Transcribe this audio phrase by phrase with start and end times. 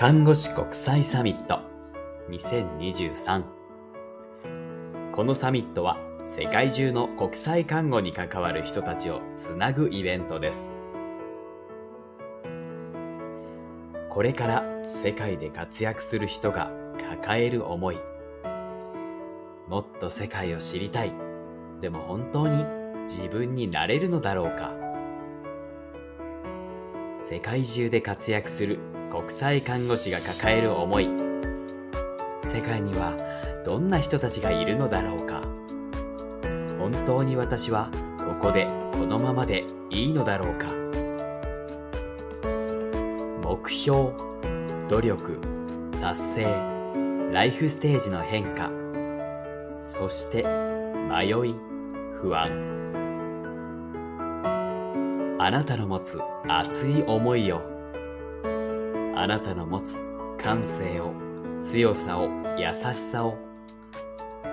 [0.00, 1.60] 看護師国際サミット。
[2.30, 3.44] 2023
[5.12, 10.72] このサミットは世界中の国際看護に関わる人たちをつなぐイベントです。
[14.08, 16.72] これから世界で活躍する人が
[17.10, 17.98] 抱える思い。
[19.68, 21.12] もっと世界を知りたい。
[21.82, 22.64] でも本当に
[23.02, 24.72] 自分になれるのだろうか。
[27.26, 28.78] 世界中で活躍する
[29.10, 31.08] 国際看護師が抱える思い。
[32.44, 33.16] 世界には
[33.66, 35.42] どんな人たちがいるのだろうか。
[36.78, 40.68] 本当に私はここでこのままでいいのだろうか。
[43.42, 44.12] 目標
[44.88, 45.38] 努力
[46.00, 48.70] 達成ライフステージの変化。
[49.82, 50.44] そして
[51.08, 51.54] 迷い
[52.20, 52.80] 不安。
[55.38, 57.69] あなたの持つ熱い思いを
[59.20, 60.02] あなたの持つ
[60.42, 61.12] 感性を
[61.60, 63.36] 強さを優しさを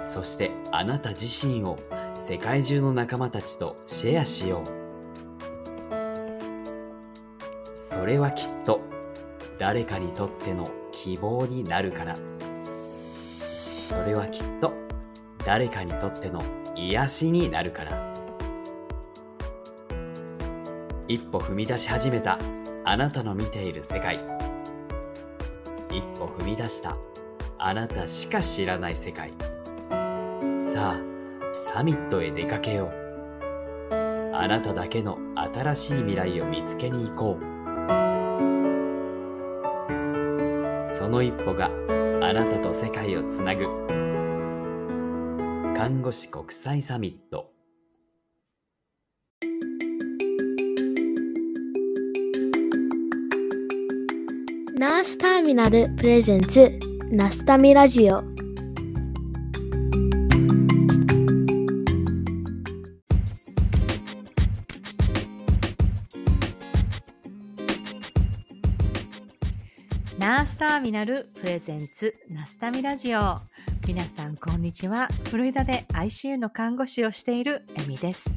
[0.04, 1.78] そしてあなた自身を
[2.16, 4.68] 世界中の仲間たちとシェアしよう。
[7.74, 8.82] それはきっと
[9.58, 12.18] 誰かにとっての希望になるから。
[13.40, 14.74] それはきっと
[15.46, 16.44] 誰かにとっての
[16.76, 18.14] 癒しになるから。
[21.08, 22.38] 一歩踏み出し始めた
[22.84, 24.37] あなたの見ている世界。
[25.98, 26.96] 一歩踏み出した。
[27.58, 29.34] あなたしか知らない世界。
[30.60, 31.02] さあ
[31.74, 32.92] サミットへ出かけよう。
[34.36, 37.44] あなただけの新しい未来を見つけに行こう。
[40.94, 41.72] その一歩が
[42.22, 43.66] あなたと世界をつなぐ。
[45.76, 47.57] 看護師国際サミット。
[54.78, 56.78] ナースターミナルプレゼンツ
[57.10, 58.22] ナスタミラジオ。
[70.20, 73.20] ナースターミナルプレゼンツナスタミラジオ。
[73.88, 75.08] 皆さんこんにちは。
[75.32, 78.30] フロリダで ICU の看護師をしているエミです。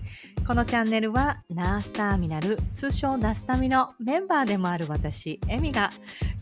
[0.50, 5.92] このチャンネルはナースターミナル通称ナスタミのメンバーでもある私エミが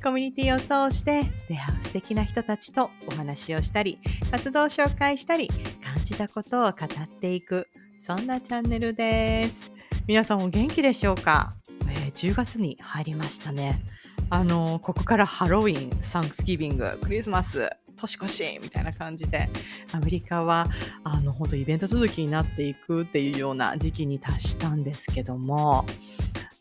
[0.02, 3.98] コミュニティを通して出会う素敵な人たちとお話をしたり
[4.30, 5.48] 活動を紹介したり
[5.84, 7.66] 感じたことを語っていく
[8.00, 9.70] そんなチャンネルです。
[10.06, 11.52] 皆さんお元気でしょうか、
[11.90, 13.78] えー10月に入りましたね。
[14.30, 19.48] あのここからハロウィン、サンクスギビング、クリスマス、年越しみたいな感じで、
[19.92, 20.66] アメリカは、
[21.04, 25.84] あの、本当イベント続きになっていくっていうような時期に達したんですけども、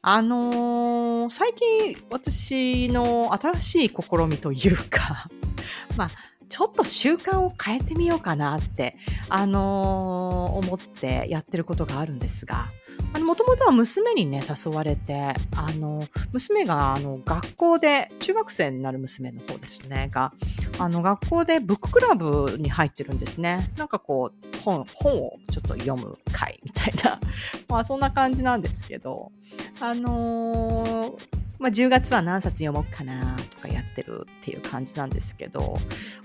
[0.01, 5.25] あのー最近私の新しい試みというか、
[5.97, 6.09] まあ、
[6.49, 8.95] ちょっと習慣を変えてみようかなって、
[9.29, 12.69] あのー思ってやってることがあるんですが、
[13.13, 20.33] あの、もともとは娘にね、誘われて、あの、娘が、あの、学校で、中学生になる娘の方ですね、が、
[20.79, 23.69] あの、学校でブッククラブに入ってるんですね。
[23.77, 27.19] なんかこう、本、本をちょっと読む会みたいな、
[27.69, 29.31] まあそんな感じなんですけど、
[29.79, 35.77] あのーまあ、10月は何冊読もうかなとかやってるっていう感じなんですけど、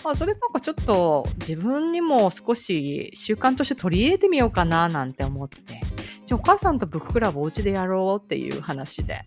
[0.05, 5.81] まあ、それなんかちょっと自分にも少し習慣として取り入れてみようかななんて思って、
[6.25, 9.21] じゃお母さんとブッククラブお家でやろうっていう話で、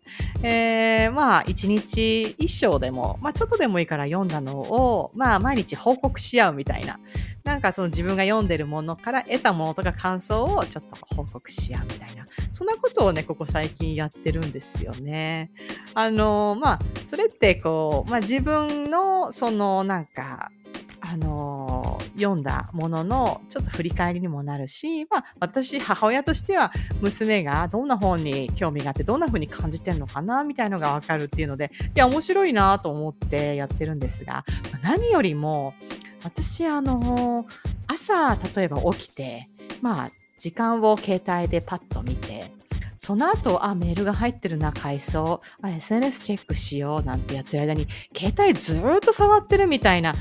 [0.44, 7.00] えー、まあ一日一章でも、まあちょっとでもいいから読んだのを、まあ毎日報告し合うみたいな、
[7.44, 15.52] なんかその自分が読んでるものから得たものとか感想をちょっと報告し合うみたいな、そんなことをね、ここ最近やってるんですよね。
[15.94, 20.50] あの、まあ、それってこう、まあ自分のそのなんか、
[21.02, 21.65] あの
[22.16, 26.72] 読んだもののちょっと振り返りにもなるし、まあ、私母親としては
[27.02, 35.74] 娘がどんな本に興味があってどんな風に感じてるのかなみたいのがわかるっていうのでいや面白いなと思ってやってるんですがまあ何よりも
[36.24, 37.46] 私あの
[37.88, 39.48] 朝例えば起きて
[39.82, 42.52] まあ時間を携帯でパッと見て
[43.06, 45.42] その後、あ、メールが入ってるな、回送。
[45.62, 47.86] あ、SNS チェックしようなんてやってる間に、
[48.18, 50.16] 携帯ずっと触ってるみたいな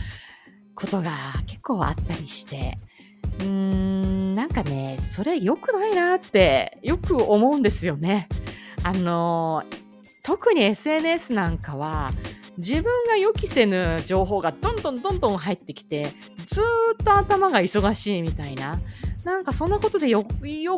[0.75, 1.12] ことが
[1.47, 2.79] 結構あったりして、
[3.41, 8.29] うーん、なんかね、それ良くないなってよく思うんですよね。
[8.82, 9.65] あの、
[10.23, 12.11] 特に SNS なんかは、
[12.56, 16.12] 自分が予期せぬ情報がどんどんどんどん入ってきて、
[16.47, 16.62] ずー
[17.03, 18.79] っと頭が忙しいみたいな、
[19.25, 20.26] なんかそんなことで余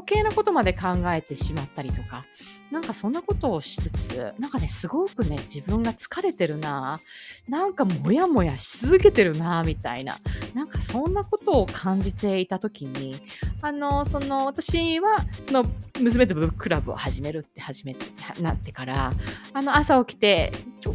[0.06, 2.24] 計なことまで考えてしまったりとか、
[2.70, 7.00] なんかそんなことをしつつ、なんかね、すごくね、自分が疲れてるな。
[7.48, 10.16] なんかモヤモヤし続けてるなみたいな、
[10.54, 13.16] なんかそんなことを感じていたときに、
[13.62, 15.66] あの、その、私は、その、
[16.00, 18.04] 娘とブッククラブを始めるって始めて、
[18.40, 19.12] なってから、
[19.54, 20.52] あの、朝起きて、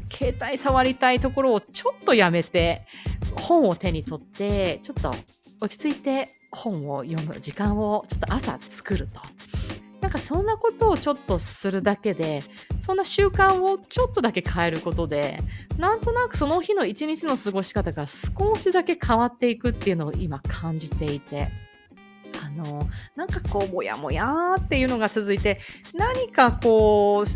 [0.09, 2.83] 携帯触りたいところをちょっとやめて、
[3.35, 5.13] 本を手に取って、ちょっと
[5.61, 9.21] 落ち着いて本を読む時間をちょっと朝作ると。
[10.01, 12.43] なんかそんなことをちょっとするだけで、
[12.81, 15.37] そんな習慣をちょっとだけ変えることで、
[15.77, 21.49] なんとなくその日の一日の過ごし方が少しだけ変わっていくっていうのを今感じていて。
[22.43, 25.59] あの、なんかこう、もやもやーっていうのが続いて、
[25.93, 27.27] 何かこう、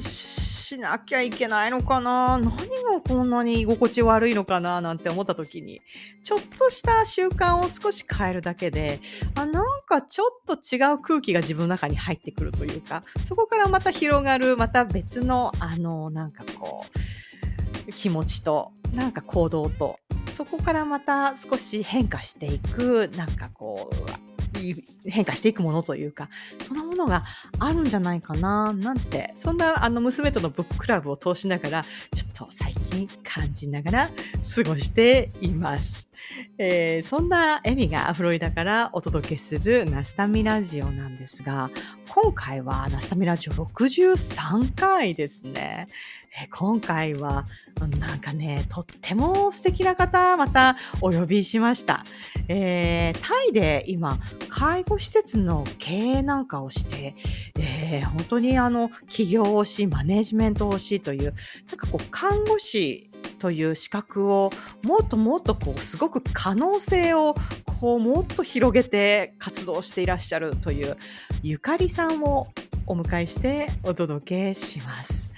[0.65, 2.39] しなきゃいけないのかな？
[2.39, 4.81] 何がこんなに居心地悪いのかな？
[4.81, 5.79] なんて思った時に、
[6.23, 8.99] ちょっとした習慣を少し変えるだけで、
[9.35, 16.83] あ、なんかちょっと違う空気が自分の中に入ってくるというか、そこからまた広がる、また別の、あの、なんかこ
[17.87, 19.99] う、気持ちと、なんか行動と、
[20.33, 24.34] そこからまた少し変化していく、なんかこう、
[25.05, 26.29] 変化していくものというか、
[26.61, 27.23] そんなものが
[27.59, 36.07] あるんじゃないかな、なんて、そんなあの娘とのブッククラブを通しながら、ちょっと最近感じながら過ごしています。
[36.57, 41.69] えーそんなエミがフロリダからお届けするナスタミラジオなんですが、
[42.09, 45.87] 今回はナスタミラジオ63回ですね。
[46.37, 47.45] え今回は
[47.99, 52.05] なんかね、とっても素敵な方、またお呼びしました。
[52.47, 54.17] えータイで今、
[54.49, 57.15] 介護施設の経営なんかをして、
[57.57, 61.33] えー本当にあの、起業をし、マネジメントをしという、
[61.69, 63.09] なんかこう、看護師
[63.39, 64.51] という資格を
[64.83, 67.35] もっともっとこう、すごく可能性を
[67.79, 70.97] こう、もっと広げて活動していらっしゃるという、
[71.43, 72.47] ゆかりさんを
[72.87, 75.34] お迎えしてお届けします。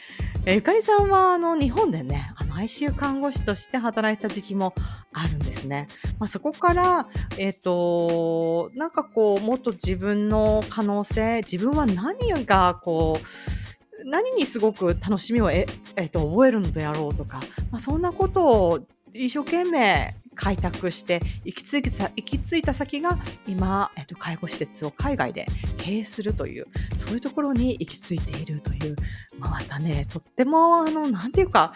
[0.49, 4.73] えゆかりさんはあの日本でね、あの ICU 看護師として働いた時期も
[5.11, 5.89] あるんですね。
[6.19, 15.67] まあ、そこから、えっ、と、なんかこう、もっと自分の可能性、自分は何がこう、何にすごく楽しみをえ、
[15.97, 18.79] えっと覚えるのであろうとか、まあ、そんなことを
[19.13, 23.18] 一生懸命開拓して行き着いた行き着いた先が
[23.48, 25.48] 今、えっと介護施設を海外で
[25.78, 28.95] 経営するというそういうところに行き着いているという、
[29.39, 31.74] まあ、またねとってもあのなんていうか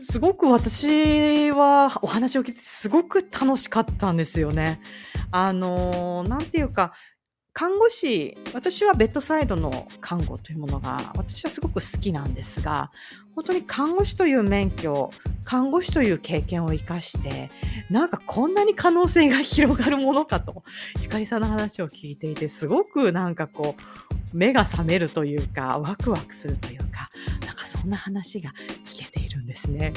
[0.00, 4.80] すごく私はお話を聞いてすごく楽しかったんですよね。
[5.30, 6.92] あのなんていうか
[7.56, 12.90] 看護師、私はベッドサイドの看護というものが私はすごく好きなんですが、
[13.34, 15.10] 本当に看護師という免許、
[15.42, 17.50] 看護師という経験を生かして、
[17.88, 20.64] なんかこんなに可能性が広がるものかと、
[21.00, 27.08] ゆかりさんの話を聞いていて、すごくなんかこう、目が覚めるというか、ワクワクするというか、
[27.46, 28.52] なんかそんな話が
[28.84, 29.94] 聞けているんですね。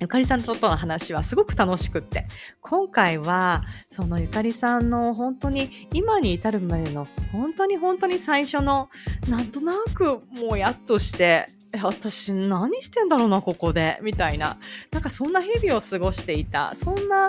[0.00, 2.26] ゆかりさんとの話はすごく楽しくって、
[2.60, 8.88] 今回はそのゆかりさんの本当に今に至るまでの本当に本当に最初の
[9.28, 11.46] なんとなくもうやっとして、
[11.82, 14.56] 私何してんだろうな、ここで、みたいな。
[14.90, 16.74] なんかそんな日々を過ごしていた。
[16.74, 17.28] そんな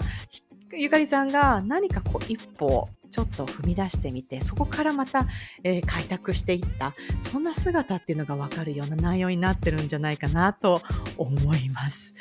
[0.71, 5.25] ゆかりさんが何かこう一歩ちょっと踏み出してみて、そこからまた、
[5.63, 6.93] えー開拓していった。
[7.21, 10.81] そんな姿っていうのがわかるような内容になってるんじゃないかなと
[11.17, 12.15] 思います。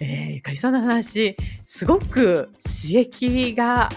[0.00, 3.90] えーゆかりさんの話、すごく刺激が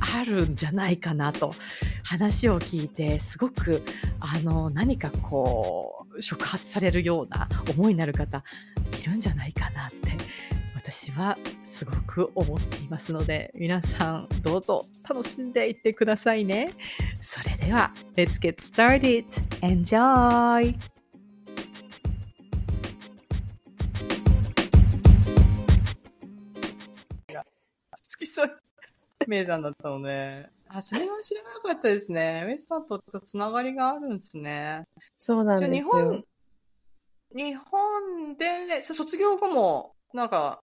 [0.00, 1.54] あるんじゃないかなと
[2.02, 3.82] 話を聞いて、すごく
[4.18, 8.44] あの何かこう触発されるような思いになる方
[9.00, 10.16] いるんじゃないかなって
[10.90, 16.72] 私はすごく思っていますので皆さんどうぞ楽しんでいってくださいね。
[17.20, 19.24] それでは Let's get started!
[19.60, 20.74] Enjoy!
[27.32, 27.38] 好
[28.18, 28.60] きそう。
[29.28, 30.50] メイさんだったのね。
[30.66, 32.42] あ、それは知らなかったですね。
[32.48, 34.88] メイさんとつながりがあるんですね。
[35.20, 35.74] そうなんですよ。
[35.76, 36.24] 日本、
[37.36, 40.60] 日本で、そ卒業後も、なんか、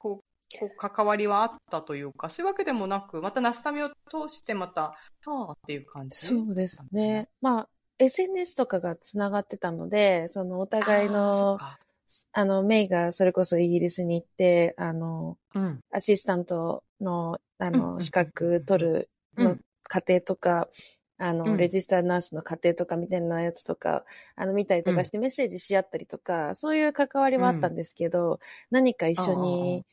[0.00, 6.16] こう、こう関わりはあったというか、そういうわけでもなく、またナスタミを通してまた、はあっていう感じ？
[6.18, 7.28] そうですね。
[7.40, 11.58] まあ、SNS とかがつながってたので、そのお互いの
[12.32, 15.80] あの、メイがそれこそイギリスに行って、あの、うん。
[15.90, 19.60] アシスタントの、あの、資格取るのうん。
[19.82, 20.68] 過程とか、
[21.18, 21.56] あの、うん。
[21.56, 24.04] レジスターナースの過程とかみたいなやつとか、
[24.36, 29.84] あの、見たりとかしてメッセージし合ったりとか、そういう関わりはあったんですけど、何か一緒に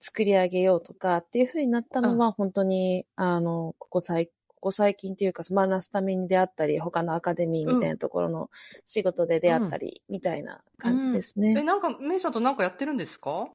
[0.00, 8.50] 作り上げようとかっていう風になったのは、本当に、あの、ここ最、ここ最近っていうか、まあ、ナスタミに出会ったり、他のアカデミーみたいなところの
[8.86, 11.60] 仕事で出会ったり、みたいな感じですね。
[11.60, 13.50] え、なんか、メイさんとなんかやってるんですか？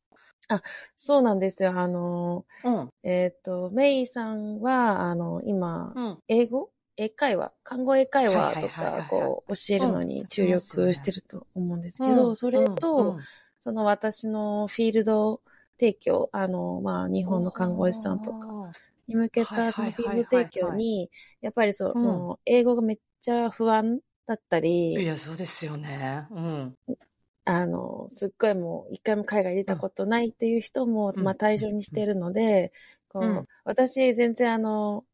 [0.97, 1.79] そうなんですよ。
[1.79, 2.89] あの、うん。
[3.03, 6.19] えっ、と、メイさんは、あの、今、うん。
[6.27, 6.71] 英語？
[6.99, 13.23] 英会話看護英会話とか、こう、教えるのに注力してると思うんですけど、それと、うん、
[13.61, 15.41] その私のフィールド
[15.79, 18.71] 提供、あの、まあ、日本の看護師さんとかか。
[19.07, 21.09] に向けた、そのフィーはいルド提供に、
[21.41, 22.03] やっぱりそうん。
[22.03, 24.59] の、英語がめっちゃ不安だった
[24.93, 26.27] いり、や、そうですよね。
[26.31, 26.75] うん。
[27.45, 31.23] あの、すっごいもう、一回も海外出たことないっていう人も、うん。
[31.23, 32.71] まあ、対象にしているので、
[33.09, 33.47] こう、うん。
[33.63, 35.05] 私、全然あの、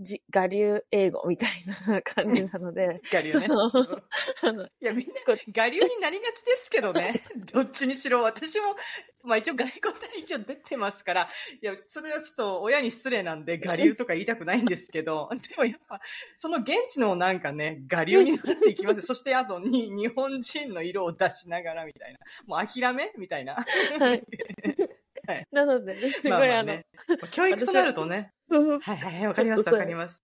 [0.00, 1.50] じ、我流英語みたい
[1.86, 3.40] な感じなので、 我流ね。
[3.40, 3.54] そ
[4.48, 7.22] あの、いや、みんな我流になりがちですけどね。
[7.52, 8.22] どっちにしろ。
[8.22, 8.76] 私も、
[9.22, 11.28] まあ一応外交隊一応出てますから、
[11.60, 16.00] いや、それはちょっと親に失礼なんで、我流とか言いたくないんですけど、 でもやっぱ、
[16.38, 19.02] その現地のなんかね、我流になっていきます。
[19.02, 22.18] そしてあとに、日本人の色を出しながらみたいな。
[22.46, 23.54] もう諦めみたいな。
[23.54, 26.84] はいなので、ね、すごいあの、まあまあね、
[27.30, 28.32] 教育となるとね。
[28.50, 30.22] はいはいはい、わかりますわかります。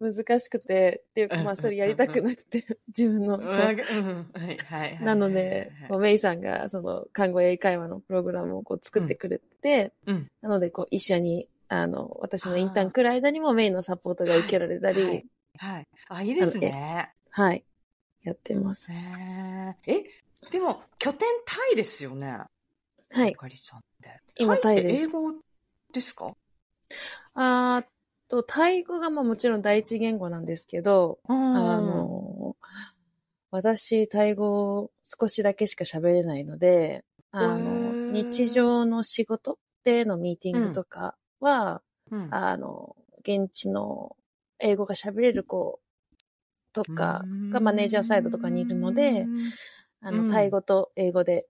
[0.00, 3.36] 難しくて、っていうか、まあ、それやりたくなくて、 自分の。
[3.36, 5.02] うん、うんはいはいはい。
[5.02, 15.26] なので、こうメイさんが、その、看護英会話のプログラムをこう作ってくれて、うんなので、こう、一緒に、あの、私のインターン来る間にもメイのサポートが受けられたり、はい
[15.58, 15.88] はい。
[16.08, 17.12] あ、いいですね。
[17.28, 17.62] はい。
[18.22, 18.90] やってます。
[18.92, 19.76] え、
[20.50, 22.38] でも、拠点タイですよね。
[23.10, 23.36] はいゆ。
[23.36, 24.20] かりさんって。
[24.36, 25.34] 今タイです英語
[25.92, 26.32] ですか？
[27.34, 27.86] あー
[28.28, 31.36] と、タイ語がまあもちろん第一言語なんですけど、ああ
[31.80, 32.56] の、
[33.50, 38.12] 私、タイ語少しだけしか喋れないので、あへの、ー。
[38.12, 44.16] 日常の仕事でのミーティングとかは、うん、あの、現地の
[44.60, 45.80] 英語が喋れる子
[46.72, 49.26] とかがマネージャーサイドとかにいるので、
[50.00, 50.28] あうん。
[50.28, 51.46] の、タイ語と英語で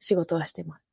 [0.00, 0.91] 仕事はしてます。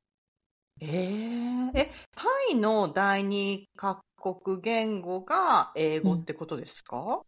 [0.81, 7.21] えー、え、タイの第二カ国言語が英語ってことですか、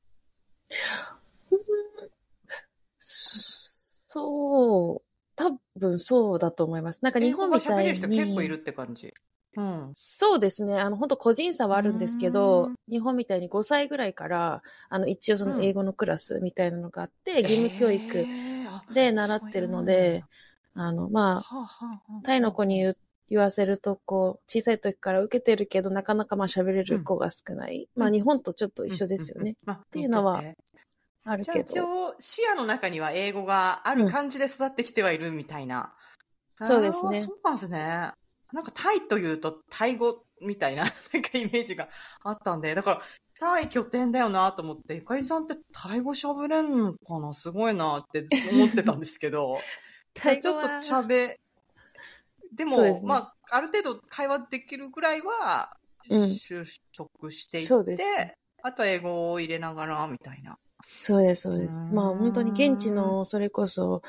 [3.00, 5.05] そう、
[5.36, 7.03] 多分そうだと思います。
[7.03, 9.13] なんか日本みたい喋れる人結構いるに、って感じ。
[9.55, 9.91] うん。
[9.96, 10.79] そうですね。
[10.79, 18.27] あの、本当個人差はあるんですけうどん、日本みたいに5歳ぐらいから、あの、一応その英語のクラスみたいなのがあって、義務教育
[18.93, 20.24] で習ってるので、
[20.74, 22.98] あの、まあはあはあタイの子に言う
[23.31, 27.88] 言わせると、こう、小さい時から受けてるけど、なかなかまあ喋れる子が少ない。
[27.95, 29.55] まあ日本とちょっと一緒ですよね。。
[29.65, 32.07] うんうんうんっていうのはまああるけど。
[32.07, 35.93] 応視野の中には英語がある感じで育ってきてはいるみたいな。
[36.63, 38.11] そうですねそうなんですね。
[38.51, 40.83] なんかタイというとタイ語みたいな
[41.13, 41.88] なんかイメージが
[42.23, 43.01] あったんで、だから
[43.39, 47.33] タイ拠点だよなと思って、ゆかりさんってタイ語喋れんのかな？
[47.33, 49.57] すごいなって思ってたんですけど、
[50.13, 51.38] タイちょっと語は喋、
[52.51, 55.75] でも、ですねまあ、ある程度会話できるぐらいは、
[56.10, 60.58] うん就職していって、そうですねあと英語を入れながらみたいな。
[60.84, 61.84] そうです、そうです。
[61.89, 64.01] まあ本当に現地の、それこそ、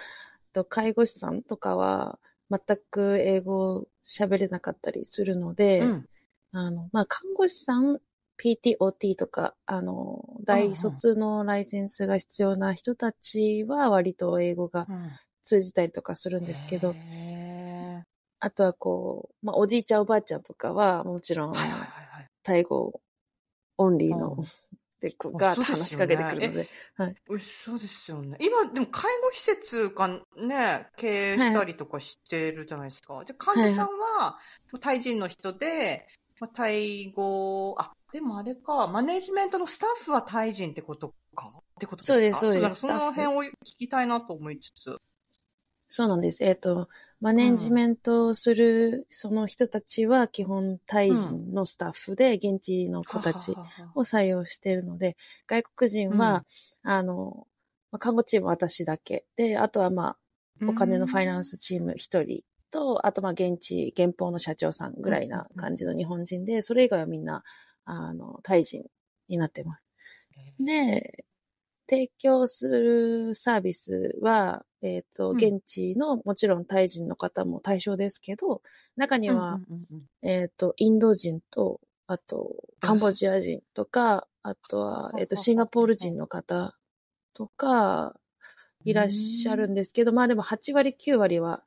[0.53, 2.19] と介護士さんとかは、
[2.51, 6.07] 全く英語喋れなかったりするので、うん。
[6.53, 7.99] あの、まあ看護師さん、
[8.43, 15.11] PTOT とか、あの、大卒のライセンスが必要な人たちは割と英語がうん
[15.45, 16.95] 通じたりとかするんですけど、へ
[18.45, 22.29] あとはこう、まあおじいちゃんおばあちゃんとかは、もちろんー、はいはいはいはい。
[22.43, 23.01] タイ語
[23.79, 24.45] オンリーのうん、
[25.01, 26.69] で、こう、あガーッと話しかけてくるよので、
[27.29, 28.37] うそうですよね。
[28.41, 33.23] 今、でも介護施設がね、経営したりとかしてるじゃないですか。
[33.25, 33.87] じゃあ患者さん
[34.19, 34.39] は、
[34.81, 36.09] タイ人の人で、
[36.41, 41.47] まあ、タイ語、あ、でもあれか、マネジメントのスタッフはタイ人ってことか？
[41.49, 42.41] ってことですか？
[42.41, 44.99] そうですそうですその辺を聞きたいなと思いつつ。
[45.89, 46.43] そうなんです。
[46.43, 46.89] えっ、と、
[47.23, 53.53] マネジメントをするその人たちは基本タイ人のスタッフで現地の子たち
[53.95, 56.45] を採用しているので、外国人は、
[56.83, 57.47] あの、
[57.93, 59.25] まあ看護チームは私だけ。
[59.37, 60.17] で、あとはま
[60.61, 67.45] あ、お金のファイナンスチーム一人と、あとまあ現地、現邦の社長さんぐらいな感じの日本人で、それ以外はみんな、
[67.85, 68.83] あの、タイ人
[69.29, 69.85] になってます。
[70.59, 71.25] で、
[71.89, 78.63] 提供するサービスは、えっ、と、うん現地の、もちろんタイ人の方も対象ですけど、
[78.97, 79.61] 中には、
[80.23, 86.77] えっ、と、インド人と、あと、カンボジア人とか、あとは、えっ、と、シンガポール人の方
[87.35, 88.15] とか、
[88.85, 91.63] いらっしゃるんですけど、まあでも8割、9割は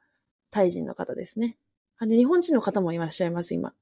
[0.52, 1.58] タイ人の方ですね。
[1.98, 3.74] あで日本人の方もいらっしゃいます、今。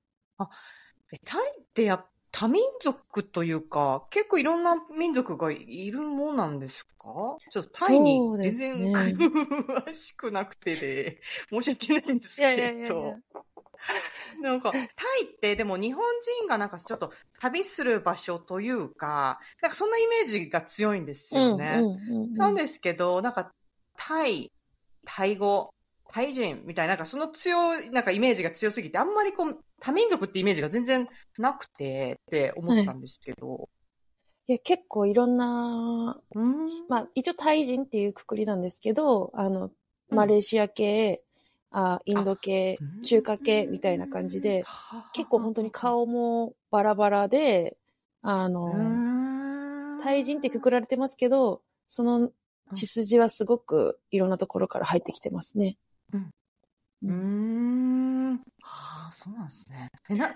[1.11, 7.37] えタイってや多民族というか、結構いろんな民族がいるもんなんですか？
[7.51, 11.21] ちょっとタイに全然ね詳しくなくてで、
[11.51, 13.15] 申し訳ないんですいやいやいやいけどや。
[14.41, 14.77] なんか、タ
[15.21, 16.03] イってでも日本
[16.39, 21.81] 人がなんかちょっと旅する場所というか、なんかそんなイメージが強いんですよね。
[21.81, 22.33] うんうんうんうん。
[22.33, 23.51] なんですけど、なんか、
[23.95, 24.51] タイ、
[25.05, 25.72] タイ語、
[26.09, 31.07] タイ人みたいな、なんかその強い、なんかイメージが強すぎて、あんまりこう、多民族ってイメージが全然
[31.37, 33.69] なくてって思ったんですけど。
[34.47, 36.67] いや、結構いろんな、うん。
[36.89, 39.71] まあ、一応タイ人っていうくくりなんですけど、あの、うん
[40.09, 41.23] マレーシア系、
[41.71, 44.63] あインド系うん、中華系みたいな感じで、
[45.13, 47.77] 結構本当に顔もバラバラで、
[48.21, 48.71] あの、
[50.03, 52.29] タイ人ってくくられてますけど、その
[52.73, 55.77] 血筋はすごくいろんなところから入ってきてますね。
[56.17, 58.35] うーん。
[58.35, 59.89] はあ、そうなんですね。
[60.09, 60.35] え、な、え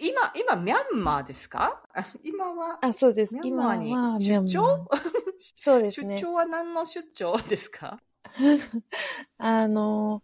[0.00, 1.82] 今、今、ミャンマーですか？
[1.94, 3.34] あ今は、あ、そうです。
[3.34, 4.88] ミャンマーに出張？
[5.54, 6.26] そうですね出。
[6.26, 7.98] 張は何の出張ですか？
[9.38, 10.22] あの、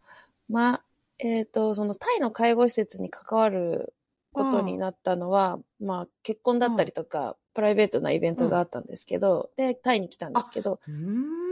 [0.49, 0.85] まあ、
[1.19, 3.95] えっ、と、そのタイの介護施設に関わる
[4.33, 11.44] ことになったのは、まあ、結婚だったりとか、プライベートなイベントがあったんですけど、で、タイに来たんですけど、うーん。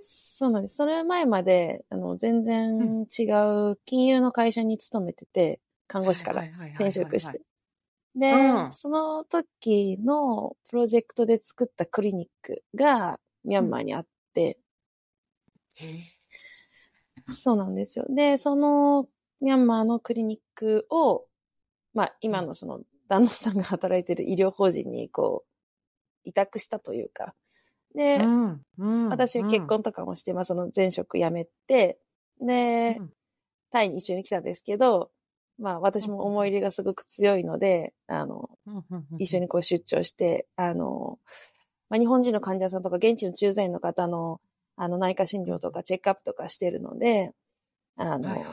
[0.00, 0.76] そうなんです。
[0.76, 3.24] それ前まで、あの、全然違
[3.70, 6.42] う金融の会社に勤めてて、看護師から
[6.74, 7.40] 転職して。
[8.14, 8.72] で、うん。
[8.72, 14.58] その時のプロジェクトで作ったクリニックがミャンマーにあって、
[15.76, 16.14] へえ。
[17.26, 18.06] そうなんですよ。
[18.08, 19.08] で、その
[19.40, 21.26] ミャンマーのクリニックを、
[21.94, 25.50] まあ今のその旦那さんが働いてる医療法人にこう、
[26.24, 27.34] 委託したというか、
[27.94, 28.62] で、うん。
[28.78, 29.08] うん。
[29.08, 31.98] 私は結婚とかもして、まあその前職辞めて、
[32.40, 33.12] で、うん。
[33.70, 35.10] タイに一緒に来たんですけど、
[35.58, 38.50] まあ私も思い入れがすごく強いので、あの、
[39.18, 41.18] 一緒にこう出張して、あの、
[41.90, 44.40] まあ、日本人の患者さんとか現地の駐在員の方の、
[44.76, 47.32] あの、内科診療とかチェックアップとかしてるので、
[47.96, 48.44] あの、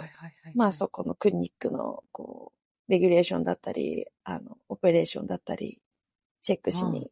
[0.54, 2.52] まあそこのクリニックの、こ
[2.88, 5.80] う、レギュレーションだったり、あの、オペレーションだったり、
[6.44, 7.10] チェックしに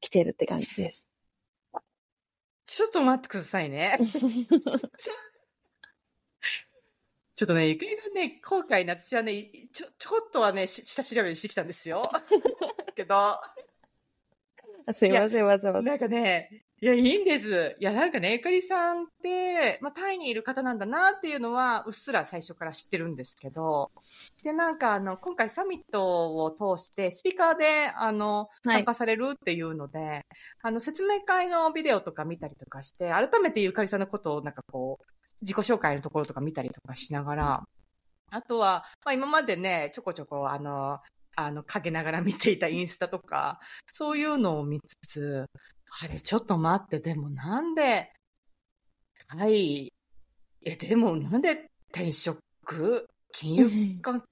[0.00, 1.08] 来てるって感じです。
[2.64, 3.98] ちょっと待ってくださいね。
[7.36, 12.08] ちょっとね、ゆくりさんね、今回ね、私はね、いちょ、ちょこっとはね、し下調べしてきたんですよ。
[12.94, 13.42] けど、あ
[14.92, 15.90] すいません、わざわざ。
[15.90, 17.76] なんかね、いや、いいんです。
[17.80, 23.90] いや、なんかね、ゆかりさんって、まあ、タイにいる方なんだなっていうのは、うっすら最初から知ってるんですけど、
[24.42, 30.26] で、なんか、あの、今回サミットを通して、スピーカーで、あの、はい参加されるっていうので、
[30.60, 35.04] あの、説明会のビデオとか見たりとかして、改めてゆかりさんのことを、なんかこう、
[35.40, 37.62] 自己紹介のところとか見たりとかしながら、
[38.30, 41.00] あとは、まあ、今までね、ちょこちょこ、あの、
[41.36, 43.58] あの、かけながら見ていたインスタとか、
[43.90, 45.46] そういうのを見つつ、
[46.02, 48.12] あれ、ちょっと待って、でもなんで、
[49.38, 49.92] はい、
[50.64, 52.40] え、でもなんで転職
[53.32, 53.70] 金融
[54.02, 54.22] 関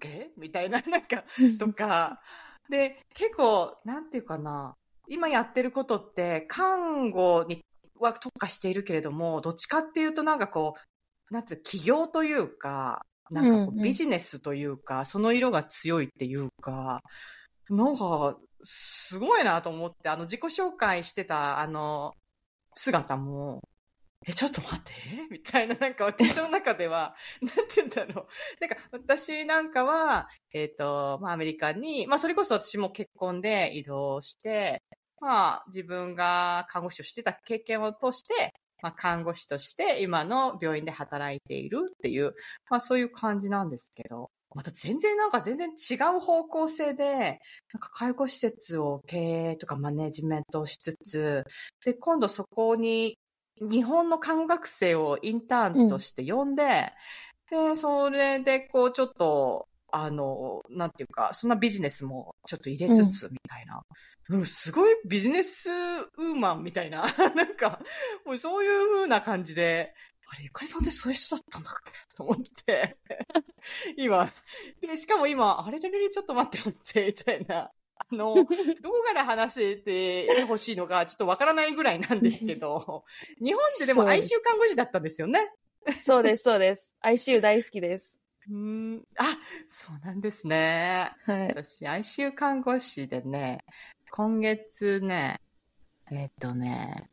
[0.00, 0.30] 係？
[0.36, 1.24] みたいな、なんか、
[1.58, 2.20] とか、
[2.68, 4.74] で、結構、なんていうかな、
[5.08, 7.64] 今やってることって、看護に
[7.98, 10.74] は特化しているけれども、どっちかっていうとなんかこ
[11.30, 17.00] う、なんていう企業というか、なんかこうビジネスというか、その色が強いっていうか、
[17.70, 22.14] なんか、すごいなと思って、あの、自己紹介してた、あの、
[22.74, 23.62] 姿も、
[24.26, 24.92] え、ちょっと待って、
[25.30, 28.26] みたいな、なんか私の中では、 なんて言うんだろう。
[28.60, 34.82] なんか、私なんかは、えっ、と、まあ、アメリカに、まあ、それこそ私も結婚で移動して、
[35.20, 42.34] まあ、自分が看護師をしてた経験を通して、まあ、看護師として今の病院で働いているっていう、
[42.70, 47.04] まあ、そういう感じなんですけど、また全然なんか全然違う方向性で、
[47.72, 51.44] なんか介護施設を経営とかマネジメントをしつつ、
[51.84, 53.18] で、今度そこに
[53.60, 56.92] 日本の看護学生をインターンとして呼んで、
[57.50, 63.82] で、それでこうちょっと、あの、なんていうか、そんなビジネスもちょっと入れつつみたいな。
[64.30, 67.06] うん、すごいビジネスウーマンみたいな。
[67.34, 67.80] なんか、
[68.26, 69.94] もうそういう風な感じで、
[70.30, 71.92] あれ、ゆかりさんってそういう人だったんだっけ？
[72.16, 72.98] と思って。
[73.96, 74.30] 今、
[74.80, 77.70] で、しかも今、あれれれれ、ちょっと待って待って、みたいな。
[78.00, 78.34] あの、
[78.82, 83.04] どこから話してほしいのか、ちょっとわからないぐらいなんですけど、
[83.40, 85.52] 日本ででもそうです ICU 看護師だったんですよね。
[86.04, 86.94] そうです、そうです。
[87.02, 88.18] ICU 大好きです。
[88.48, 88.54] うー
[88.96, 89.38] ん、あ、
[89.68, 91.10] そうなんですね。
[91.24, 91.48] はい。
[91.48, 93.64] 私、ICU 看護師でね、
[94.10, 95.40] 今月ね、
[96.10, 97.10] えっ、とね、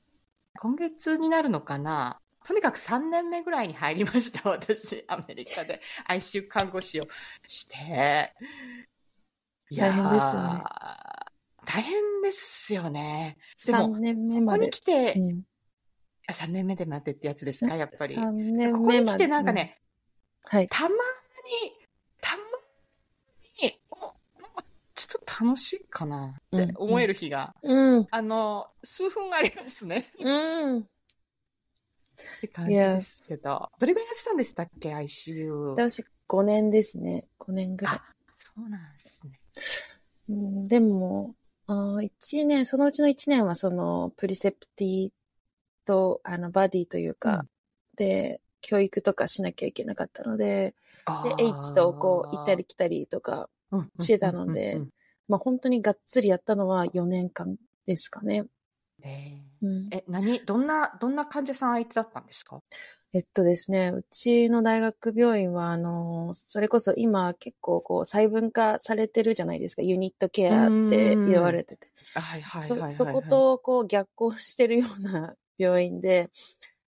[0.59, 7.07] 今月になるのかなとにかく3年目ぐらいに入りました、 私、アメリカで ICU 看護師を
[7.47, 8.33] して。
[9.71, 10.65] いやー大変ですよね
[11.65, 13.37] 大変ですよね。
[13.65, 14.65] でも3年目ここまで。
[14.65, 15.43] に来て、うん
[16.27, 18.15] あ3年目で待ってってやつですか、やっぱり。
[18.15, 19.27] 3年ここに来て。
[19.27, 19.79] なんかね、
[20.45, 20.67] はい。
[20.69, 20.95] たまに、
[22.19, 22.43] たま
[23.63, 23.79] に、
[24.95, 28.07] ちょっと楽しいかなって思える日が、うん。
[28.09, 30.05] あの、数分ありますね。
[30.19, 30.87] うん。
[32.37, 33.69] って感じですけど。
[33.79, 35.51] どれぐらいやってたんでしたっけ ?ICU。
[35.75, 37.27] 私5年ですね。
[37.39, 37.95] 5年ぐらい。
[37.95, 38.03] あ、
[38.55, 38.81] そうなん
[39.53, 39.89] ですね。
[40.29, 41.35] うん、でも、
[41.67, 45.09] あ1年、そのうちの1年はそのプリセプティ
[45.85, 47.49] とあのバディというか、うん
[47.95, 50.75] で、教育とかしなきゃいけなかったので、
[51.37, 54.79] で、H とこう行ったり来たりとか、うんしてたので
[55.27, 58.45] まあ本当にがっつりやったのは4年間ですかね。
[59.05, 59.69] えうん。
[59.89, 62.61] ーえ、何、どんな、どんな患者さん相手だったんですか？
[63.13, 69.81] えっとですね、うちの大学病院は、あの、それこそ今結構こう細分化されてるじゃないですか。
[69.83, 71.87] ユニットケアって言われてて。
[72.13, 72.93] はいはいそはいはい。
[72.93, 76.29] そことこう逆行してるような病院で、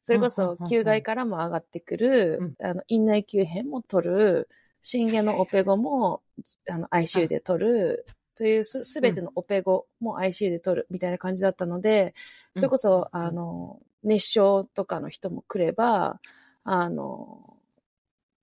[0.02, 4.50] それこそ球外からも上がってくる、あの、院内急変も取る、
[4.82, 6.22] 心外のオペ後も、
[6.70, 8.06] あの、ICU で取る、
[8.38, 12.14] というす、すべてのオペ後も ICU で取るみたいな感じだったので、
[12.56, 13.20] それこそ、うん。
[13.20, 16.22] うんうんあの、熱傷とかの人も来れば、
[16.64, 17.58] あの、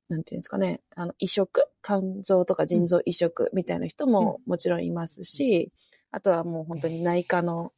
[0.09, 5.71] なんていうんですかね、あの、移植肝臓とか腎臓移植みたいな人ももちろんいますし、
[6.11, 7.73] あとはもう本当に内科の、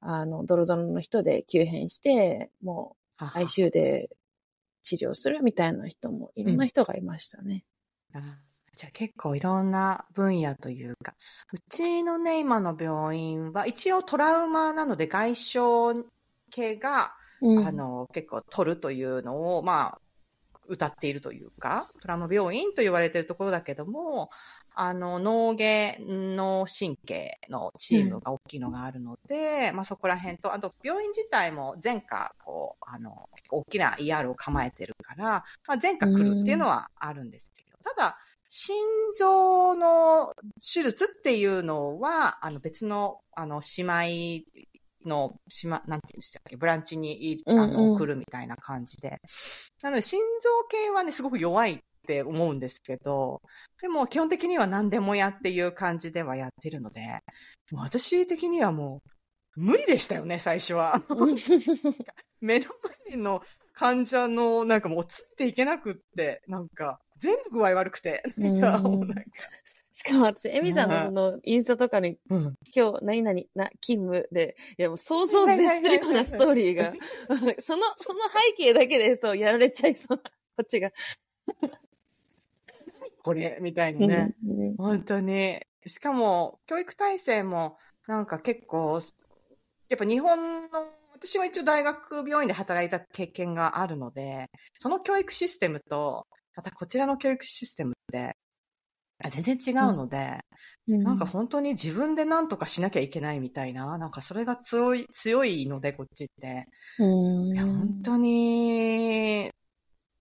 [0.00, 4.08] あの、ドロドロの人で急変して、もう ICU で
[4.82, 7.64] 治療するみたいな人も、いろんな人がいましたね。
[8.14, 11.14] あーじゃあ結構いろんな分野というか、
[11.50, 15.58] うちのね、今の病院は一応トラウマなので外傷
[16.50, 17.66] 系が、うん。
[17.66, 20.00] あの、結構取るというのを、まあ、
[20.68, 24.28] 歌っているというか、トラウマ病院と言われているところだけども、
[24.74, 38.76] あの、脳外、脳神経のチームが大きいのがあるので、まあそこら辺と、あと病院自体も前科、こう、あの、大きな ER を構えてるから、まあ前科来るっていうのはあるんですけど、ただ、心
[39.18, 49.20] 臓の手術っていうのは、あの別の、あの、姉妹の、島、なんていうんでしたっけ、ブランチにい、あの、ん来るみたいな感じで。
[49.82, 53.42] なので、心臓系はね、すごく弱いって思うんですけど、
[53.80, 57.20] でも基本的には何でもやっていう感じではやってるので、
[57.72, 59.10] 私的にはもう、
[59.60, 61.00] 無理でしたよね、最初は。
[62.40, 62.66] 目の
[63.08, 68.22] 前の患者の、なんかもうついていけなくって、なんか、全部具合悪くて、
[69.92, 72.54] しかも私、エミさんのその、インスタとかに、うん。
[72.74, 76.92] 今日、何々な、勤務で、いやもう想像絶するようなストーリーが、
[77.60, 80.20] その、その背景だけで、そう、やられちゃいそう。
[80.22, 80.22] な、
[80.56, 80.92] こっちが。
[83.22, 84.36] これ、みたいなね。
[84.46, 84.76] うん。
[84.76, 85.60] 本当に。
[85.86, 89.00] しかも、教育体制も、なんか結構、
[89.88, 96.26] やっぱ日本の、私は一応大学病院で働いた経験があるので、その教育システムと、
[96.56, 98.36] またこちらの教育システムって、
[99.24, 100.40] あ全然違うので、
[100.88, 101.04] うん。
[101.04, 106.66] なんか本当に自分で何とかしなきゃいけないみたいな、なんかそれが強い、強いので、こっちって。
[106.98, 107.54] うん。
[107.54, 109.50] いや、本当に、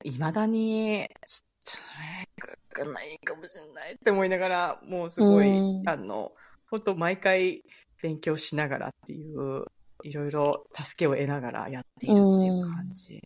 [0.03, 5.89] 未だに、ちょっと、がないかもしれないって思いながら、もうすごい、うん。
[5.89, 6.33] あの、
[6.69, 7.63] 本当毎回
[8.01, 9.65] 勉強しながらっていう、
[10.03, 13.21] いろいろ助けを得ながらやっているっていう感じ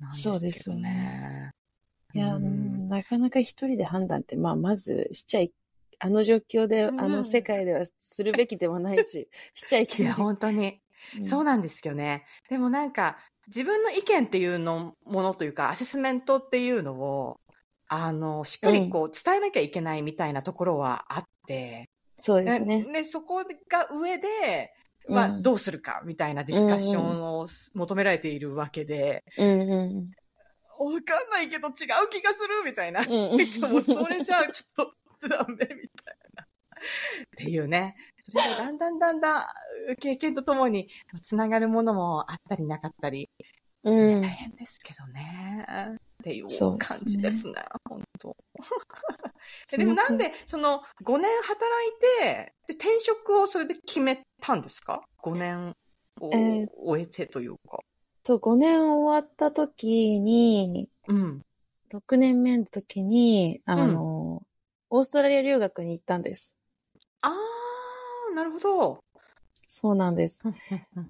[0.00, 0.32] なんですけどね。
[0.32, 1.50] そうですよね
[2.16, 5.52] いや、うんなかなか一人で判断って、まあ、まずしちゃい、
[5.98, 10.12] あの状況で、あうんの世界ではするべきではないし、 しちゃいいや、けない。
[10.14, 10.80] 本当に。
[11.22, 12.24] そうなんですよね。
[12.48, 17.40] でもなんか、自分の意見っていうの、ものというか、アセスメントっていうのを、
[17.88, 22.84] あの、しっかりこう、伝えなきゃいけないみたいなところはあって、そうですね。
[22.84, 24.72] で、そこが上で、
[25.08, 30.10] まあ、うんどうするかみたいなディスカッションを求められているわけで、うんうん
[30.78, 33.02] わかんないけど違う気がするみたいな。
[33.02, 33.36] ん も
[33.78, 34.86] うそれじゃあちょっ
[35.20, 35.78] とダメみたい
[36.34, 36.42] な。
[36.42, 36.46] っ
[37.36, 37.96] ていうね。
[38.30, 39.40] それがだんだんだんだ
[39.92, 40.88] ん経験とともに
[41.22, 43.30] つながるものもあったりなかったり、
[43.84, 44.20] うん。
[44.20, 45.64] 大変ですけどね。
[45.90, 47.64] っていうそうですね感じですね。
[47.88, 48.36] 本当
[49.76, 55.76] でもなんで、その5年働いて、で転職をそれで決めたんですか ?5 年
[56.20, 57.78] をえー終えてというか。
[58.26, 61.40] と、5年終わった時に、うん。
[61.90, 64.42] 6年目の時に、あの、
[64.90, 66.52] オーストラリア留学に行ったんです。
[67.22, 68.98] あー、なるほど。
[69.68, 70.42] そうなんです。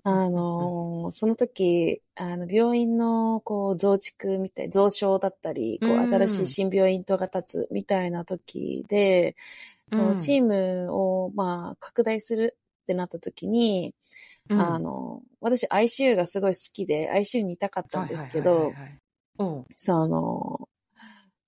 [0.05, 9.37] あのーその時、あの、病院の、こう、増築みたい、増床だったり、こう、うん新しい新病院とが立つみたいな時で、
[9.91, 13.95] そのチームを、まあ、拡大するってなった時に、
[14.49, 14.61] うん。
[14.61, 18.73] あの、私 ICU がすごい好きで、ICU にいたかったんですけど
[19.77, 20.69] その、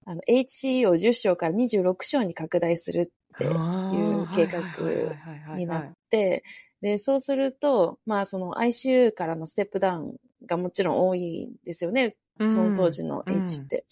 [0.04, 6.44] あの、HCE を10章から26章に拡大するっていう計画になって、
[6.80, 12.16] で、そうすると、まあ、その ICU からのステップダウンがもちろん多いんですよね。
[12.38, 13.84] その当時の H って。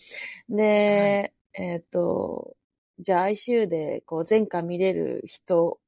[0.49, 2.55] で、えっ、と、
[2.99, 5.79] じゃあ ICU でこう前科見れる人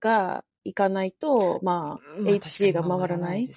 [0.00, 3.48] が行かないと、まあ、HC が回らない。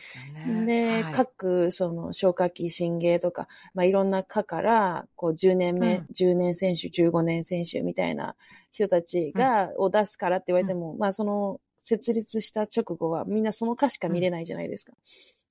[0.65, 6.05] で、各、その、消化器、心芸とか、まあ、いろんな科から、こう、10年目、うん。
[6.13, 8.35] 10年選手、15年選手みたいな
[8.71, 14.93] 人たちが、を出すからって言われても、まあ、その、設立した直後は、みんなその科しか見れないじゃないですか。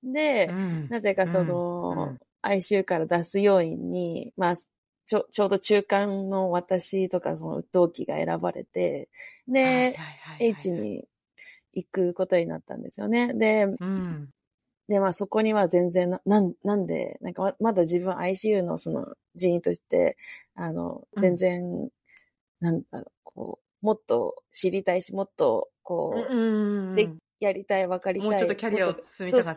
[0.03, 0.49] で、
[0.89, 9.09] なぜかその、ICU から出す要員に、まあ、ちょ、ちょうど中間の私とか、その同期が選ばれて、
[9.49, 9.97] で、
[10.39, 11.05] H に
[11.73, 13.33] 行くことになったんですよね。
[13.35, 14.29] で、うん。
[14.89, 20.17] で、まあそこには全然な、なん、なんで、なんかままだ自分 ICU のその人員として、
[20.55, 21.21] あの、うん。
[21.21, 21.89] 全然、
[22.61, 26.97] なんだろう、こう、もっと知りたいし、もっと、こう、うん。
[26.97, 27.09] で、
[27.41, 28.29] やりたい、わかりたい。
[28.31, 29.57] もうちょっとキャリアを積みたかっ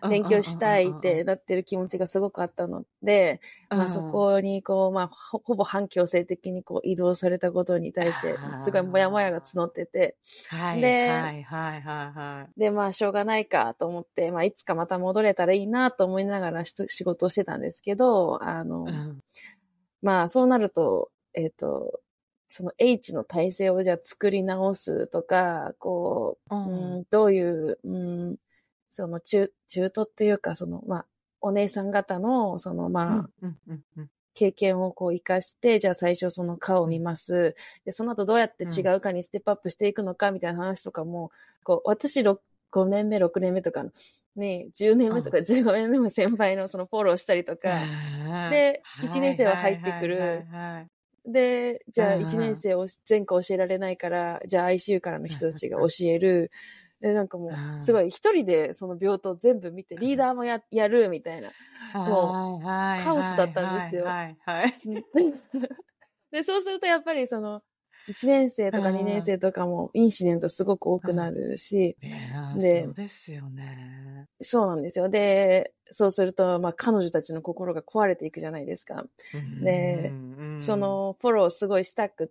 [0.00, 0.08] た。
[0.08, 10.16] 勉強したいってなってる気持ちがすごくあったので、まあそこにこう、まあほほぼ反強制的にこう移動されたことに対してすごいモヤモヤが募ってて、
[10.50, 12.60] はいではいはいはいはい。
[12.60, 19.20] で、まあしょうがないかと思って、まあいつかまた戻れたらいいなと思いながら仕事をしてたんですけど、あの、うん
[20.02, 22.00] まあそうなると、えっ、と、
[22.50, 26.58] その H の体制をじゃあ作り直すとか、こう、う
[27.00, 28.36] ん、どういう、うん、
[28.90, 31.06] その中、中途っていうか、その、まあ、
[31.40, 37.56] お姉さん方の、その、まあ、うんうんうん経験をこう活かして、じゃあ最初その科を見ます。
[37.84, 41.32] で、その後どうやって違うかにステップアップしていくのかみたいな話とかも、
[41.64, 42.38] こう、私6
[42.72, 43.90] 5年目、6年目とかの、
[44.36, 47.80] ね、10年目とか15年目も先輩のそのフォローしたりとか、
[48.50, 50.46] で一年生は入ってくる
[51.26, 56.50] で、じゃあうんうん1年生を前科教えられないから、じゃあ ICU からの人たちが教える。
[57.00, 57.80] で、なんかもうう、ん。
[57.80, 61.50] すごい一人でその病棟全部見て、リーダーもや、やるみたいな。
[61.94, 64.06] もはいはいはいカオスだったんですよ。
[66.30, 67.62] で、そうするとやっぱりその、
[68.08, 74.26] 1年生とかうん2年生とかもインシデントすごく多くなるし、そうですよね。
[74.40, 75.08] そうなんですよ。
[75.08, 79.04] で、そうすると、まあ彼女たちの心が壊れていくじゃないですか。
[79.62, 80.12] で
[80.60, 82.28] そ、のフォローすごいしたくっ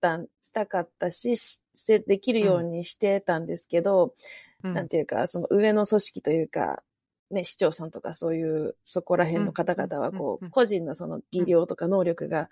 [0.00, 4.14] た、したかったし、しして、できるようにしてたんですけど、
[4.62, 6.82] うんなんていうか、その上の組織というか、
[7.30, 12.50] ね、市長さんとかそういう、そこら辺の方々は、こう、個人のその技量とか能力が、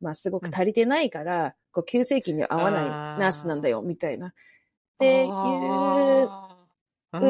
[0.00, 2.84] まあすごく足りてないから、こう、急性期には合わない
[3.20, 4.28] ナースなんだよ、みたいな。
[4.28, 4.32] っ
[4.98, 5.28] ていう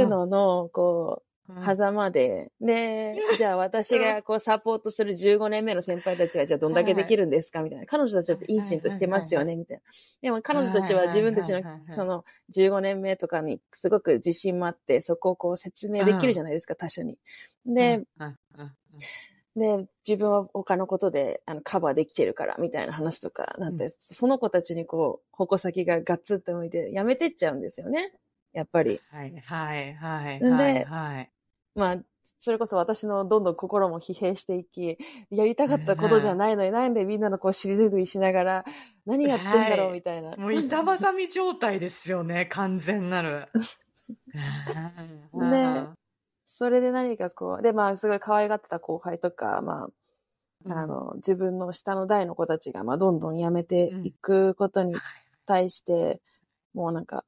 [0.09, 1.65] のの、こう、うん。
[1.65, 7.61] 狭間で、で、 じゃあ私がこうサポートする15年目の先輩たちはじゃあどんだけできるんですか？
[7.63, 7.87] みたいな。
[7.87, 9.83] 彼女たちだってインシデントしてますよねみたいな。
[10.23, 12.25] でも彼女たちは自分たちのその
[12.55, 17.19] 15年目とかにすごく自信もあって、そこをこう説明できるじゃないですか、他者に。
[17.67, 18.05] で、
[19.61, 28.13] で、自分は他のことであのカバーできてるからみたいな話とかなんて、うんその子たちにこう、矛先がガッツンと向いてやめてっちゃうんですよね。
[28.53, 29.01] やっぱり。
[29.11, 31.31] はいはいはいではいはい。
[31.75, 31.97] まあ、
[32.39, 34.97] それこそ私のどんどん心も疲弊していき、
[35.31, 38.65] やりたかったことじゃないのに、なんでみんなのこう尻拭いしながら、
[39.05, 40.37] 何やってんだろはいうみたいな。
[40.37, 43.47] もう板挟み状態ですよね、完全なる。
[45.35, 46.00] ね
[46.53, 49.85] それで何かこう、で、まあ、すごい可愛がってた後輩とか、ま
[50.65, 54.97] うんあ、あの、自分の下の代の子たちが、まあ、どんどん辞めていくことに
[55.47, 56.21] 対して、
[56.75, 57.25] もうなんか、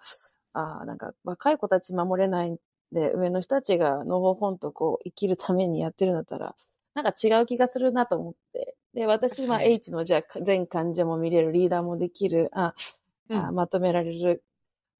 [0.54, 2.58] ああ、なんか、若い子たち守れないん
[2.90, 6.56] で、上の人たちがのほほんとこう、生きるためにやってるんだったら、
[6.94, 8.74] なんか違う気がするなと思って。
[8.92, 12.74] で、私、まあ、はい H の、じゃあ、全患者も見れる、リーダーもできる、あ、
[13.28, 14.42] うんあまとめられる。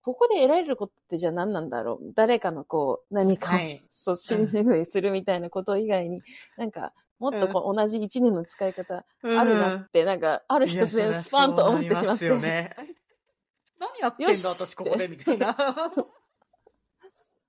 [0.03, 2.12] ここで得られることってじゃあ何なんだろう？
[2.15, 6.23] 誰かのこう、何かを、はいそう、尻拭いするみたいなこと以外に、
[6.57, 12.29] なんか、もっとこう、同じ一年の使い方あるなって、なんか、ある一つでスパンと思ってしまって。
[12.37, 12.75] ね。
[13.79, 15.57] 何やってんだ私ここでみたいな。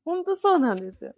[0.06, 1.13] 本当そうなんですよ。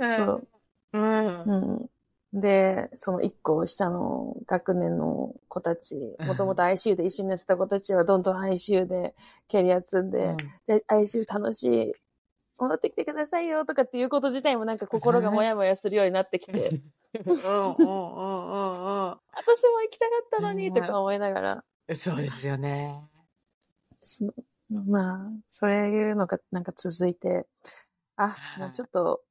[0.00, 0.48] そう。
[0.92, 1.42] うん。
[1.42, 1.90] うん。
[2.36, 6.26] で、その一個下の学年の子たち、うん。
[6.26, 9.14] もともと ICU で一緒にやってた子たちはどんどん ICU で
[9.48, 11.92] キャリア積んで、で、ICU 楽しい、
[12.58, 17.36] 戻ってきてくださいよとかっていうこと自体もなんか心がもやもやするようになってきて、うんうん
[17.78, 19.18] うんうんうん。
[19.32, 22.94] 私も行きたかったのにとか思いながら、そうですよね。
[24.86, 27.46] まあ、そういうのがなんか続いて、
[28.16, 29.22] あ、もうちょっと、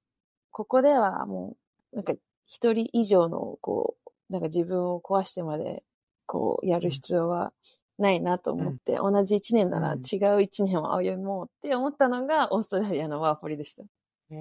[0.50, 1.56] ここではも
[1.94, 2.14] う、なんか
[2.48, 3.96] 一人以上の、こ
[4.30, 5.84] う、なんか自分を壊してまで、
[6.26, 7.54] こう、やる必要は
[7.98, 13.84] ないなと思って、同じ一年ならうん違う一年を歩もうって思ったのが、オーストラリアのワーホリでした。
[14.32, 14.36] え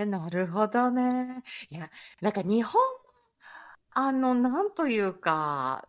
[0.00, 1.42] えなるほどね。
[1.70, 1.90] いや、
[2.20, 2.80] なんか日本、
[3.90, 5.88] あの、なんというか、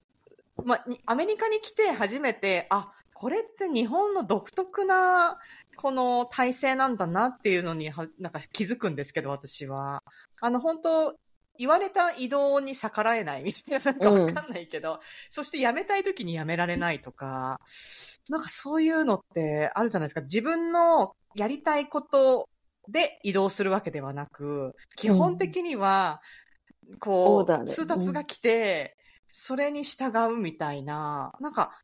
[0.63, 5.39] まアメリカに来て初めて、あ、これって日本の独特な、
[5.75, 10.03] この体制なんだなっていうのには、なんか気づくんですけど、私は。
[10.41, 11.15] あの、本当
[11.59, 17.59] 言われた移動に逆らえないみたいな、なんかわかんないけど、そして辞めたい時に辞められないとか、
[18.29, 20.21] なんかそういうのってあるじゃないですか。
[20.21, 22.47] 自分のやりたいこと
[22.87, 26.21] で移動するわけではなく、基本的には、
[26.99, 28.95] こう、オーダーで通達が来て、
[29.29, 31.77] それに従うみたいな、なんか、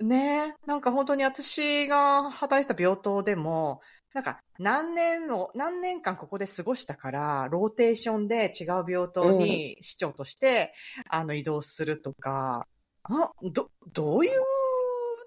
[0.00, 3.80] ねなんか本当に私が働いてた病棟でも、
[4.16, 10.72] なんか何年も、何年間ここで過ごしたから、ローテーションで違う病棟に市長として、
[11.10, 12.66] あの移動するとか、
[13.02, 14.34] あ、ど、どういうっ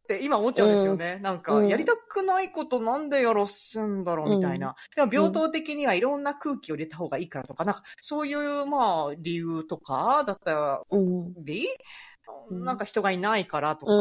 [0.08, 1.20] て今思っちゃうんですよね。
[1.22, 1.68] なんか、うん。
[1.68, 4.76] やりたくないことなんでやらすんだろうみたいな。
[4.96, 11.34] でも病棟的にはいろんな空気を入れた方がいいからとか、なんかそういう、まあ、理由とかだったうん。
[11.46, 11.68] り、
[12.50, 12.66] うん。
[12.66, 13.92] なんか人がいないからとか、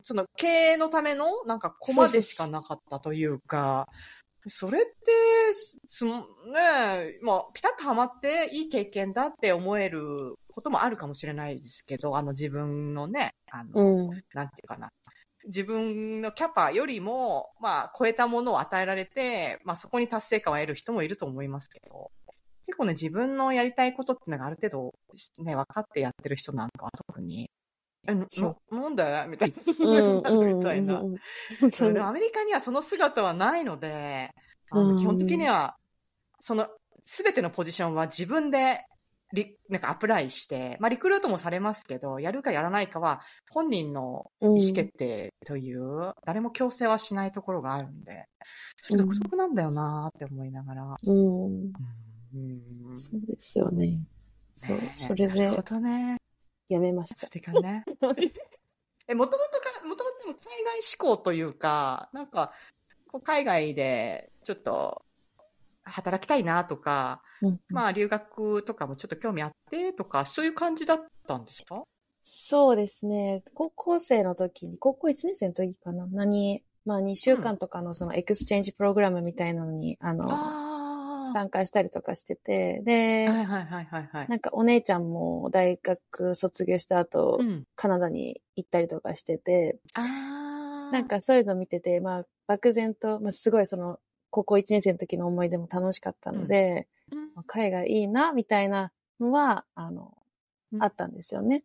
[0.00, 3.86] その経営のためのなんかコマでしかなかったというか、
[4.46, 4.90] それって、
[5.86, 6.12] す、ね
[7.22, 14.08] まあ、ピタッとハマっていい経験だって思えることもあるかもしれないですけど、あの自分のね、あの、うん。
[14.32, 14.90] なんていうかな。
[15.46, 22.10] 自分のキャパよりも、まあ、超えたものを与えられて、まあ、そこに達成感を得る人もいると思いますけど、
[22.66, 24.94] 結構ね、自分のやりたいことっていうのがある程度、
[25.44, 27.50] ね、分かってやってる人なんかは特に、
[28.06, 30.86] え、なそうなんでみたいうん。
[30.86, 31.12] な、うん。
[31.62, 32.08] みたいな。
[32.08, 34.30] アメリカにはその姿はないので、
[34.70, 35.76] あのうん基本的には、
[36.40, 36.68] その、
[37.04, 38.84] すべてのポジションは自分で、
[39.32, 48.24] リなんかアプライして、まあリクルートもされますけど、やるかやらないかは本人の意思決定という、誰も強制はしないところがあるんで、
[48.80, 50.96] それ独特なんだよなーって思いながら。
[51.04, 51.72] うん。
[52.34, 52.38] う
[52.92, 52.98] ん。
[52.98, 54.00] そうですよね。
[54.56, 56.16] そうね、それでなるほどね。
[56.70, 57.34] やめましたそ。
[57.34, 57.84] れがね。
[59.08, 62.52] え、もともとから、もともと海外志向というか、なんか、
[63.08, 65.02] こう海外でちょっと
[65.82, 71.82] 働きたいなとか、うんまあ留学とかもちょっと興味あってとか、そういう感じだったんですか？
[72.24, 73.42] そうですね。
[73.54, 80.69] 高校生の時に、高校1年生の時かな何、まあ2週間とかのその exchange program みたいなのに、あの、ああ。
[81.28, 84.28] 参加したりとかしてて、で、はいはいはいはいはい。
[84.28, 87.64] なんかお姉ちゃんも大学卒業した後、うん。
[87.76, 90.92] カナダに行ったりとかしてて、ああ。
[90.92, 93.98] なん、かそういうの見てて、まあ漠然と、まあすごいその、
[94.30, 100.16] 高校1年生の時の思い出も楽しかったので、うんまあ海外いいな、みたいなのは、あの、
[100.72, 101.64] うんあったんですよね。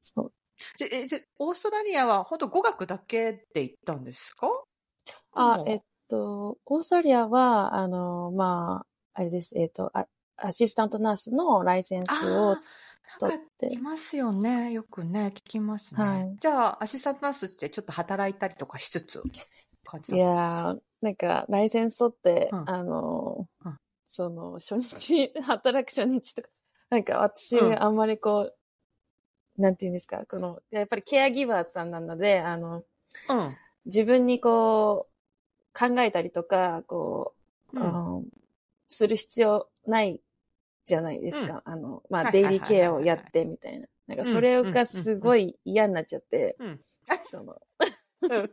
[0.00, 0.32] そう。
[0.76, 4.48] じゃえじゃオーストラリアは本当語学だけで行ったんですか？
[5.34, 8.84] あえっと、オーストラリアは、あの、ま
[9.14, 12.56] あ、あれです、えっと、あアシスタントナースのライセンスを
[13.20, 14.72] 取ってい、ますよね。
[14.72, 16.04] よくね、聞きますね。
[16.04, 19.22] はいじゃあ、アシスタントナースってちょっと働いたりとかしつつ、
[19.84, 26.48] 感じいやー、なんか、ライセンス取って、うんあの、うんその、初日、働く初日とか、
[26.90, 32.84] なんか私、うんあんまりこう、なんていうんですか、この、やっぱりケアギバーさんなので、あの、
[33.28, 33.56] うん。
[33.84, 35.11] 自分にこう、
[35.72, 37.34] 考えたりとか、こ
[37.72, 38.26] う、うんうん
[38.94, 40.20] する必要ない
[40.84, 41.62] じゃないですか。
[41.64, 43.86] あの、まあ、はいデイリーケアをやってみたいな。
[44.06, 46.80] なんか、それがすごい嫌になっちゃって、うん。
[47.30, 47.56] その、
[48.20, 48.50] うん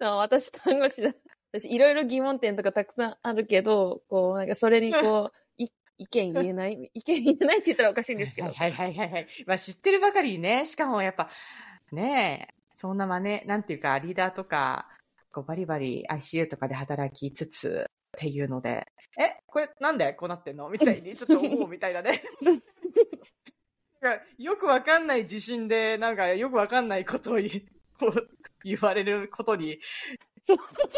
[0.00, 1.12] そう私看護師だ。
[1.52, 5.66] 私いろいろ疑問点とかたくさんあるけど、こう、なんかそれにこう、い
[5.98, 6.90] 意見言えない？
[6.94, 8.52] 意見言えないって言ったらおかしいんですけど。
[8.52, 9.26] はいはいはいはい。
[9.46, 11.28] まあ知ってるばかりにね、しかもやっぱ、
[11.90, 14.88] ねえ、そんな真似、なんていうか、リーダーとか、
[15.32, 18.86] こうバリバリ ICU とかで働きつつっていうので、
[19.18, 20.68] え、これなんでこうなってんの？
[20.68, 22.20] みたいに ちょっと思うみたいなね。
[24.38, 27.34] よくわかんない自信で、なんかよくわかんないことを
[28.00, 28.30] こう
[28.64, 29.78] 言われることに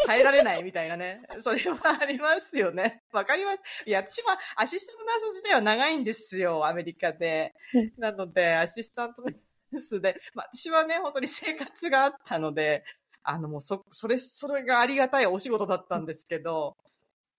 [0.07, 1.21] 耐えられないみたいなね。
[1.41, 3.03] それはありますよね。
[3.11, 3.83] わかります。
[3.85, 7.93] いや、私もアシスタントナース自体は長いんですよ、アメリカでうん。
[7.97, 12.85] なので、アシスタントナースで、まあ、私はね、本当に生活があったので、
[13.23, 16.75] あの、もうそ、それ、それがありがたいお仕事だったんですけど、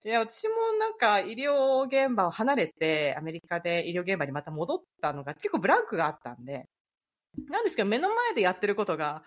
[0.04, 6.66] いや、私もなんか医療現場を離れて、アメリカで医療現場にまた戻ったのが結構ブランクがあったんで、
[7.48, 9.22] なんですけど目の前でやってることが、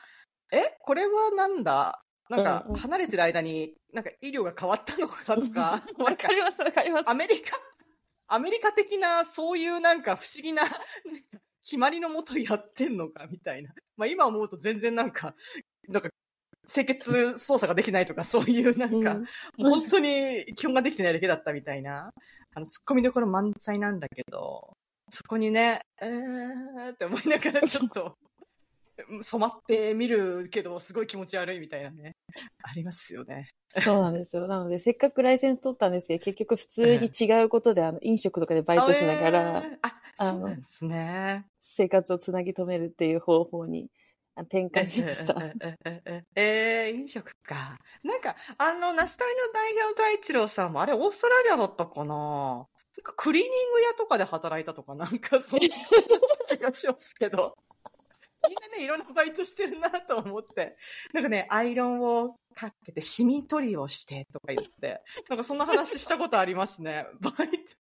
[0.51, 2.01] えこれはなんだ？
[2.29, 7.13] なんか離れてる間に、なんか医療が変わったのかとか、な わんかかります、わかりますア。
[7.13, 7.57] メリカ、
[8.27, 10.63] アメリカ的なそういうなんか不思議な、
[11.63, 13.73] 決まりのもとやってんのかみたいな。
[13.95, 15.35] まあ今思うと全然なんか、
[16.67, 19.21] 清潔操作ができないとか、 そういうなんか、うん
[19.57, 22.11] もう本当に基本ができてないだけだったみたいな、
[22.53, 24.75] あの、突っ込みどころ満載なんだけど、
[25.11, 28.15] そこにね、えーって思いながらちょっと、
[29.21, 32.15] 染まってみるけど、すごい気持ち悪いみたいなね、
[32.63, 33.49] ありますよね。
[33.81, 34.47] そうなんですよ。
[34.47, 39.77] なので、せっかくライセンス取ったんですけど、結局普通に違うことで、あの、飲食とかでバイトしながら、あえー
[40.17, 41.45] あ、そうなんですね。
[41.61, 43.96] 生活をつなぎ止めるっていう方法にあ
[44.43, 45.35] 転換しました。
[45.41, 47.77] ええええええ飲食か。
[48.03, 52.65] なんか、あの、ナスタミの大行大一郎さんも、あれ、オーストラリアだったかななん
[53.03, 55.67] かクリーニング屋とかで働いたとか、なんか、そんな
[56.55, 57.55] 気がしますけど。
[58.47, 60.77] みんなね、いろんなバイトしてるなと思って。
[61.13, 67.05] なんかね、アイロンをかけて、シミ取りをしてとか言って、なんかそんな話したことありますね。
[67.19, 67.75] バイト。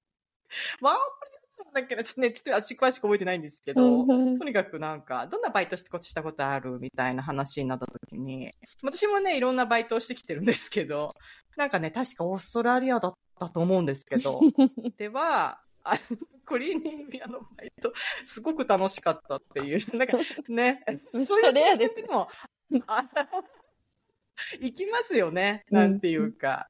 [0.81, 1.01] ワンホ
[1.31, 1.36] リ
[1.73, 4.13] だっけな、ちょっとね、ちょっと私詳しく覚えてないんですけど、と
[4.43, 8.51] にかくなんか、どんなバイトしたことあるみたいな話になった時に、
[8.83, 11.15] 私もね、いろんなバイトをしてきてるんですけど、
[11.55, 14.39] なんかね、確かオーストラリアだったと思うんですけど、
[14.97, 17.93] では、あのクリーニング屋のバイト、
[18.25, 22.29] すごく楽しかったっていう、 なんかね、そういうレアです経験も、
[22.87, 23.03] あ
[24.59, 26.69] 行きますよね、なんていうか、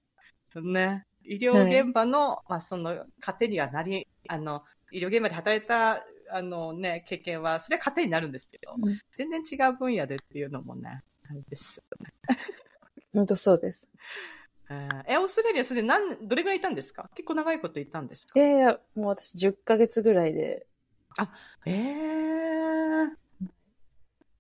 [0.56, 12.14] ね、医療現場の、まあその、糧にはなり、あの、医療現場で働いた、あのね、経験は、それは糧になるんですけど、うん全然違う分野でっていうのもね、あれですよね。
[13.14, 13.90] 本当そうです。
[14.70, 17.10] えオーストラリアそれで何、どれぐらいいたんですか？
[17.16, 18.40] 結構長いこといたんですか？
[18.40, 20.68] いやいや、もう私10ヶ月ぐらいで、
[21.66, 23.10] えー、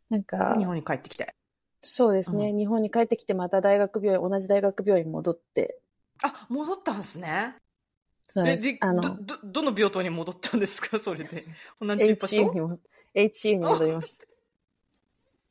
[0.09, 1.33] なんか日、本に帰ってきて。
[1.81, 5.79] そうですね、日本に帰ってきてまた大学病院、同じ大学病院に戻って、
[6.23, 7.55] あ、戻ったんですね。
[8.29, 8.77] え、そうですじ。
[8.81, 10.99] あの、ど、ど、どの病棟に戻ったんですか？
[10.99, 11.43] それで。
[11.79, 12.79] 同じ場 HU 所にも、
[13.15, 14.25] HU に戻りました。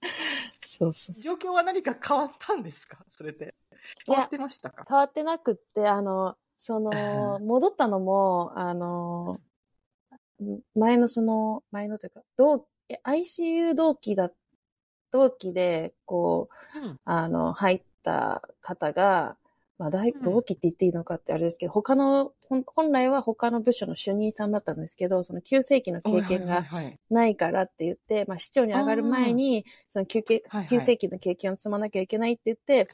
[0.60, 1.20] そうそう。
[1.20, 2.98] 状況は何か変わったんですか？
[3.08, 3.54] それで。
[4.06, 4.84] 変わってましたか？
[4.88, 9.40] 変わってなくって、あの、その、戻ったのも、あの、
[10.74, 14.30] 前のその、前のというか、同、え ICU 同期だ、
[15.10, 17.00] 同期で、こう、うん。
[17.04, 19.36] あの、入った方が、
[19.78, 20.22] まあ、大うん。
[20.22, 26.64] 同期って言っていいのかってあれですけど、他の、本来は他の部署の主任さんだったんですけど、その急性期の経験が
[27.10, 30.68] ないからって言って、まあ、市長に上がる前に、その急経はいはい。
[30.68, 32.88] 急性期の経験を積まなきゃいけないって言って、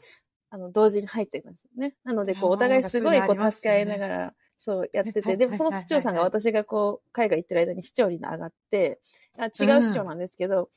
[0.50, 1.94] あの、同時に入っていくんですよね。
[2.04, 9.00] なので、こう、お互いすごい、こう、助け合いながら、そう、やってて、はいでも、その市長さんがはい私がこう、海外行ってる間に市長に上がって、
[9.38, 9.50] あ違う
[9.82, 10.68] 市長なんですけど、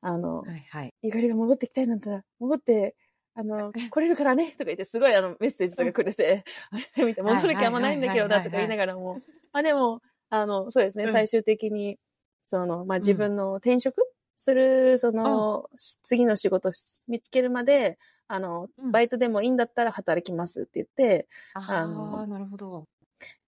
[0.00, 0.94] あの、はいはい。
[1.02, 2.96] ゆかりが戻ってきたいなんだ、戻って、
[3.38, 9.20] あの、来れるからね、とか言って、すごいあの、メッセージとかくれて、あれ見て、戻る気あんまないんだけどな、とか言いながらも、
[9.52, 11.12] まあでも、あの、そうですね、うん。
[11.12, 11.98] 最終的に、
[12.42, 14.02] その、まあ自分の転職
[14.36, 15.70] する、その、
[16.02, 16.70] 次の仕事
[17.06, 18.90] 見つけるまで、あの、うん。
[18.90, 22.86] バイトでもいいんだったら働きますって言って、ああのあ、なるほど。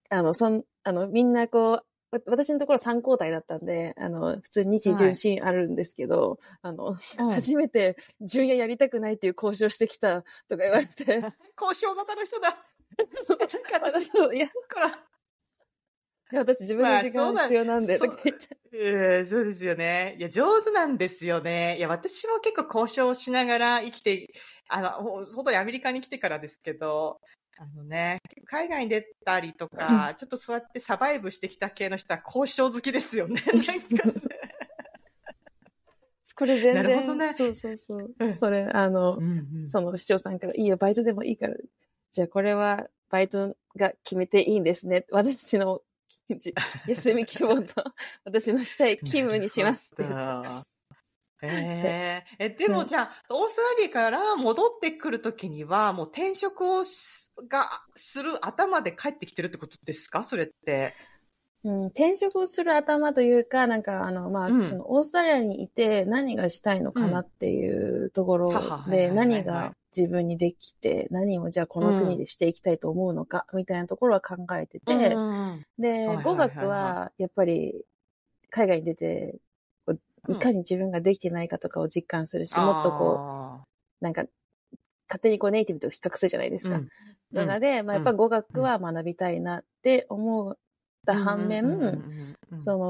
[0.09, 1.83] あの、そん、あの、みんなこう、わ
[2.25, 11.05] 私のところ3交代だったんで、あの、普通に日順審あるんですけど、あの、うん初めて順夜やりたくないっていう交渉してきたとか言われて、
[11.59, 12.63] 交渉型の人だ。
[14.01, 14.87] そういや、いから、
[16.35, 18.57] や私自分の時間必要なんで、そうとか言って。
[18.73, 20.15] ええそうですよね。
[20.17, 21.77] いや、上手なんですよね。
[21.77, 24.33] いや、私も結構交渉しながら生きて、
[24.69, 27.19] あの、ほ外にアメリカに来てからですけど、
[27.57, 33.41] あのね、海外に出たりとか、ちょっとそうやってサバイブしてきた系の人は交渉好きですよね。
[36.35, 38.25] これ全然、なるほどねそうそうそうう。
[38.25, 41.55] んそれ、あの、うんうんその市長さんから、いいよ、バイトでもいいから、
[42.11, 45.05] じゃあこれはバイトが決めていいんですね。
[45.11, 45.83] 私の
[46.37, 46.53] じ
[46.87, 47.83] 休み希望と、
[48.25, 50.49] 私のしたい勤務にしますって言って。
[51.43, 51.47] え
[52.39, 52.87] ええ、でもうん。
[52.87, 60.21] じゃあ、オーストラリアから戻ってくるときには、もう転職をしが、する頭で帰ってきてるってことですか？
[60.23, 60.95] それって。
[61.63, 64.65] うん、転職をする頭というか、なんか、あの、まあ、うん。
[64.65, 77.85] その、オーストラリアにいて何がしたいのかなっていうところで、何が自分にできて、何をじゃあこの国でしていきたいと思うのか、みたいなところは考えてて、うんで、語学は、やっぱり、
[78.49, 79.39] 海外に出て、
[80.27, 83.27] いかに自分ができてないかとかを実感するし、もっとこう、
[84.01, 84.25] あなんか、
[85.09, 86.77] 勝手にこうネイティブと比較するじゃないですか。
[86.77, 86.89] うん。
[87.33, 90.57] のがで、まあ、やっぱ語学は学びたいなって思っ
[91.05, 92.05] た反面、
[92.59, 92.89] その、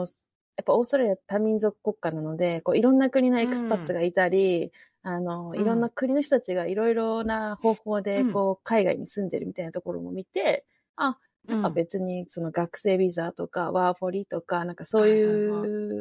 [0.57, 4.71] やっぱオーストラリア多民族国家なので、こういろんな国のエクスパッツがいたり、
[5.03, 10.65] あの、いろんな国の人たちがいろいろな方法で、こう、海外に住んでるみたいなところも見て、
[10.95, 11.17] あ、
[11.47, 15.23] なんか別にその学生ビザとかワーフォリとか、なんかそうい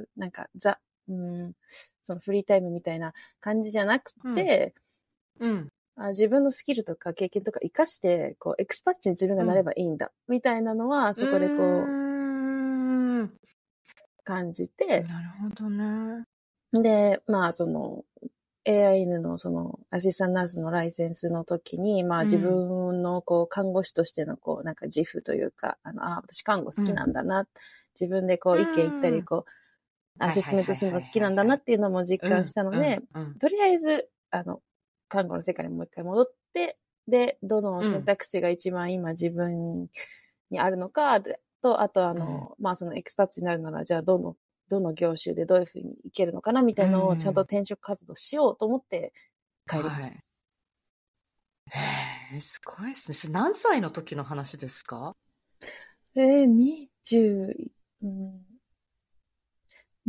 [0.03, 1.53] う、なんかザ、うん、
[2.03, 4.75] そのフリータイムみたいな感じじゃなくて、
[5.41, 13.31] うん、あ自分のスキルとか経験とか活かして、こう、エクスパッチに自分がなればいいんだ、みたいなのは、そこでこう、
[14.25, 15.03] 感じて。
[15.03, 16.25] なるほどね。
[16.73, 18.05] で、まあ、その、
[18.67, 27.47] AIN のそのアシスタントナースのライセンスの時に、まあ自分のこう看護師としてのこうなんか自負というか、あの、あ、私看護好きなんだな、うん、
[27.99, 29.51] 自分でこう意見言ったり、こう、
[30.21, 33.01] アセスメントするの好きなんだなっていうのも実感したので、
[33.41, 34.63] とりあえず、あの、
[35.09, 39.89] 看護の世界にもう一回戻って、で、どの選択肢が一番今自分
[40.51, 41.21] にあるのか、
[41.63, 44.37] と、あとあの、まあそのエクスパッツになるなら、じゃあどの
[44.69, 49.13] どの業種でどういうふうにいけるのかなみたいなのをちゃんと転職活動しようと思って
[49.69, 50.19] 帰りました。
[51.77, 51.85] は
[52.33, 53.35] い、へえ、すごいですね。
[53.35, 55.17] 何歳の時の話ですか？
[56.15, 57.55] えー、20、
[58.03, 58.43] うん、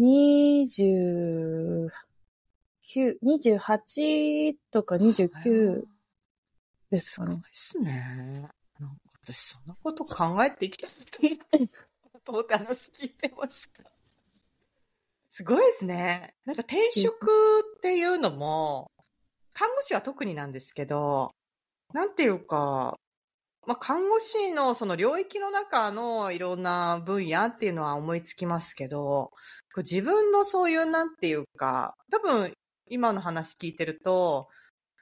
[0.01, 1.91] 29、
[3.23, 5.83] 28とか29
[6.89, 7.31] ですかね。
[7.31, 8.49] すごいっすね。
[8.79, 11.37] なんか私そんなこと考えてきたって
[12.23, 13.83] と思って話聞いてました。
[15.29, 16.33] すごいですね。
[16.45, 17.25] なんか転職
[17.77, 18.91] っていうのも、
[19.53, 21.31] 看護師は特になんですけど、
[21.93, 22.97] なんていうか、
[23.67, 29.31] まあ、看護師のその領域の中のいろんな分野っていうのは思いつきますけど、
[29.77, 32.53] 自分のそういうなんていうか、多分
[32.89, 34.47] 今の話聞いてると、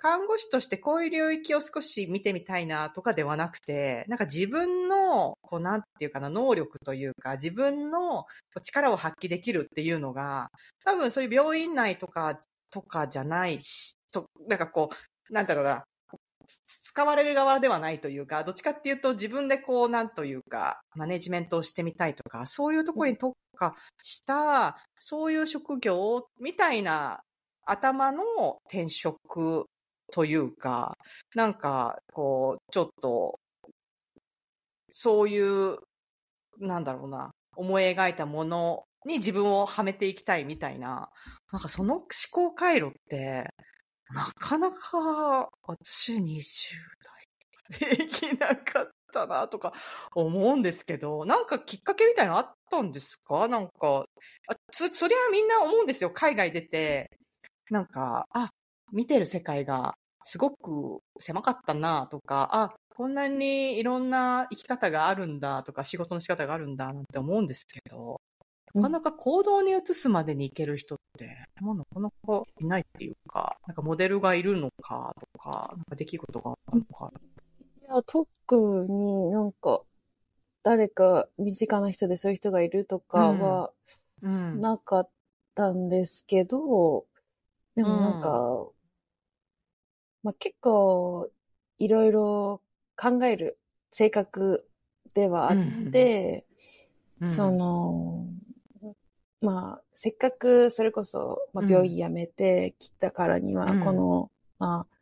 [0.02, 8.26] 看護師としてこういう領域を少し見てみたいなとかではなくて、なんか自分の、こうなんていうかな、能力というか、自分の
[8.64, 10.50] 力を発揮できるっていうのが、
[10.86, 12.38] 多分そういう病院内とか、
[12.72, 14.90] とかじゃないし、と、なんかこ
[15.30, 15.84] う、なんだろうな、
[16.66, 27.22] 使われる側ではないというか、どっちかっていうと自分でこう、なんというか、マネジメントをしてみたいとか、そういうところに特化した、そういう職業みたいな
[27.66, 28.24] 頭の
[28.68, 29.66] 転職
[30.12, 30.98] というか、
[31.36, 33.40] なんか、こう、ちょっと、
[34.92, 35.78] そういう、
[36.60, 41.10] なんだろうな、思い描いたものに自分をはめていきたいみたいな、
[41.52, 43.48] なんかその思考回路って、
[44.14, 47.28] なかなか私20代。
[47.98, 49.74] できなかったなとか
[50.16, 53.48] 思うんですけど、なんかきっかけみたいなのあったんですか？
[53.48, 54.06] なんか、
[54.72, 56.12] そ、そりゃみんな思うんですよ。
[56.12, 57.10] 海外出て、
[57.72, 58.50] なんか、あ、
[58.94, 68.22] 見てる世界がすごく狭かったなとか、あ、こんなにいろんな生き方があるんだとか、仕事の仕方があるんだなんて思うんですけど、
[68.74, 77.12] なかなか行動に移すまでにいける人って、もうなかなかいないっていうか、なんかモデルがいるのかとか、なんか出来事があるのか。
[77.82, 79.82] いや、特になんか、
[80.62, 83.72] 誰か身近な人でそういう人がいるとかは、
[84.22, 85.10] なかっ
[85.56, 87.06] たんですけど、
[87.76, 88.68] でもなんか、
[90.22, 91.30] まあ、結構、
[91.80, 92.62] いろいろ
[92.98, 93.58] 考える
[93.92, 94.68] 性格
[95.14, 95.58] ではあっ
[95.92, 96.46] て、
[97.22, 98.28] うん、その、
[99.42, 104.96] まあ、せっかくそれこそ、まあ、病院辞めてきたからには、この、うん、まあ、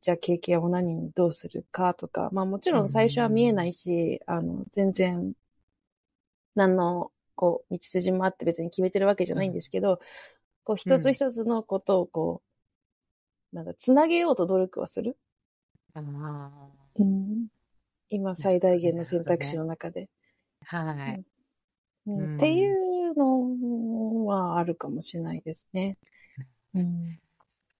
[0.00, 5.32] じゃあ経験を何にどうするかとか、まあもちろん最初は見えないし、うん、あの、全然、
[6.54, 10.00] 何の、こう、道筋もあって別に決めてるわけじゃないんですけど、
[10.64, 12.42] こう、一つ一つのことをこ
[13.52, 15.16] う、なんか、つなげようと努力はする？
[15.94, 16.02] あ
[16.96, 17.46] うん、
[18.08, 20.02] 今最大限の選択肢の中で。
[20.02, 20.08] ね、
[20.64, 21.24] はい、
[22.06, 22.93] うん、っていうの
[24.26, 25.96] はあるかもしれないですね。
[26.74, 26.86] うん、す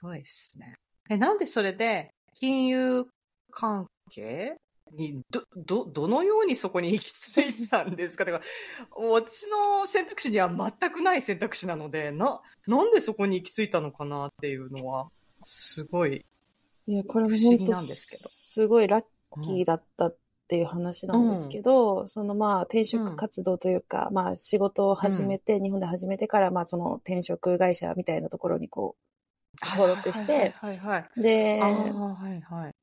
[0.03, 0.75] ごいですね。
[1.11, 3.07] え、なんでそれで金融
[3.51, 4.57] 関係
[4.93, 8.25] に、ど、ど、どのようにそこに行き着いたんですか？
[8.27, 8.45] だから、
[8.97, 15.09] 私の選択肢には全くない選択肢なので、な、なんでそこに行き着いたのかなっていうのは、
[15.43, 16.25] すごい。
[16.87, 18.29] いや、これも本当なんですけど。
[18.29, 19.05] すごいラッ
[19.43, 20.17] キーだったっ
[20.47, 32.75] ていう話なんですけど、うん、そのまあ転職活動というか、うん、まあ仕事を始めて、うん、日本で始めてから、まあその転職会社みたいなところにこう、登録して、はいはい、で、はいはい、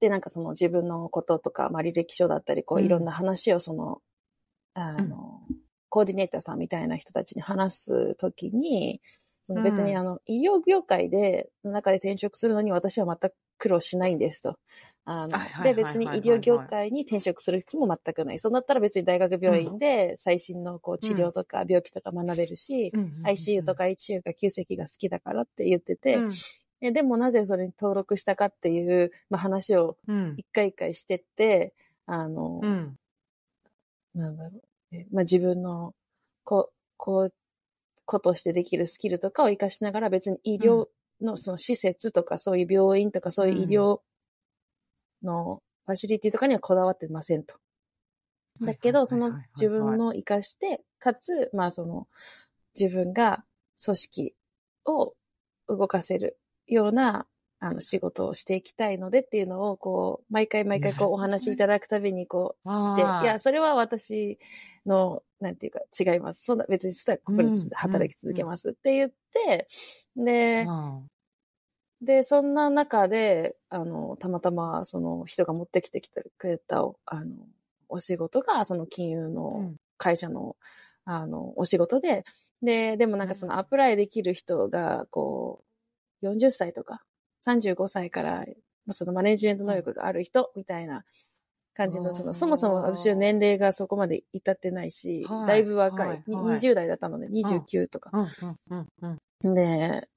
[0.00, 4.00] で、なんかその自分のこととか、まあ履歴書だったり、こういろんな話をその、
[4.74, 5.40] あの、
[5.88, 9.00] コーディネーターさんみたいな人たちに話すときに、
[9.44, 14.56] その別にあの、医療業界で、の中で転職するのに私は全く苦労しないんですと。
[15.04, 18.38] あので、別に医療業界に転職する気も全くない。
[18.38, 22.92] そうなったら別に大学病院で最新のこう治療とか病気とか学べるし、
[23.24, 26.32] ICU とか HU が急席が好きだからって言ってて、うん。
[26.80, 30.34] えでもなぜそれに登録したかっていう、まあ、話をうん。
[30.36, 31.72] 一回一回してって、
[32.04, 32.98] あの、うん。
[34.14, 34.62] なんだろう。
[34.92, 35.94] えまあ、自分の、
[36.44, 37.34] こう、こう、
[38.04, 40.86] ことしてできるスキルとかを活かしながら別に医療
[41.20, 44.00] のその施設とかそういう病院とかそういう医療
[45.22, 47.56] のファシリティとかにはこだわってませんと。
[48.60, 52.08] だけど、その自分の活かして、かつ、まあその
[52.78, 53.44] 自分が
[53.82, 54.34] 組織
[54.84, 55.14] を
[55.68, 57.26] 動かせるような
[57.60, 64.38] あの仕事をしていきたいのでっていうのを、こう、毎回毎回こうお話しいただくたびにこうして、いや、それは私
[64.86, 66.44] の、なんていうか違います。
[66.44, 69.68] そんな別にそしたらここで働き続けますって言って、
[70.16, 71.08] で、うん。
[72.00, 77.34] で、そんな中で、あの、たまたまその人が持ってきてきてくれた、あの、
[77.88, 79.76] お仕事が、その金融うのん。
[79.96, 80.56] 会社の、
[81.04, 82.24] あの、お仕事で、
[82.62, 85.64] で、でもなんかそのアプライできる人が、こ
[86.22, 87.02] う、40歳とか、
[87.42, 88.44] 35歳から、
[88.90, 91.04] そのマネジメント能力がある人、みたいな
[91.78, 96.24] 感じの、その、そもそも私の年齢がそこまで至ってないし、はいだいぶ若い。
[96.26, 96.44] にはい。
[96.46, 98.10] はい20代だったので、29とか。
[99.44, 100.08] で、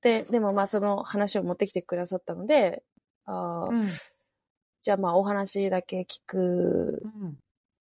[0.00, 2.84] で、でもまあその話を持ってきてくださったので、
[3.24, 3.84] あーうん。
[4.82, 7.30] じゃあまあお話だけ聞く、うん。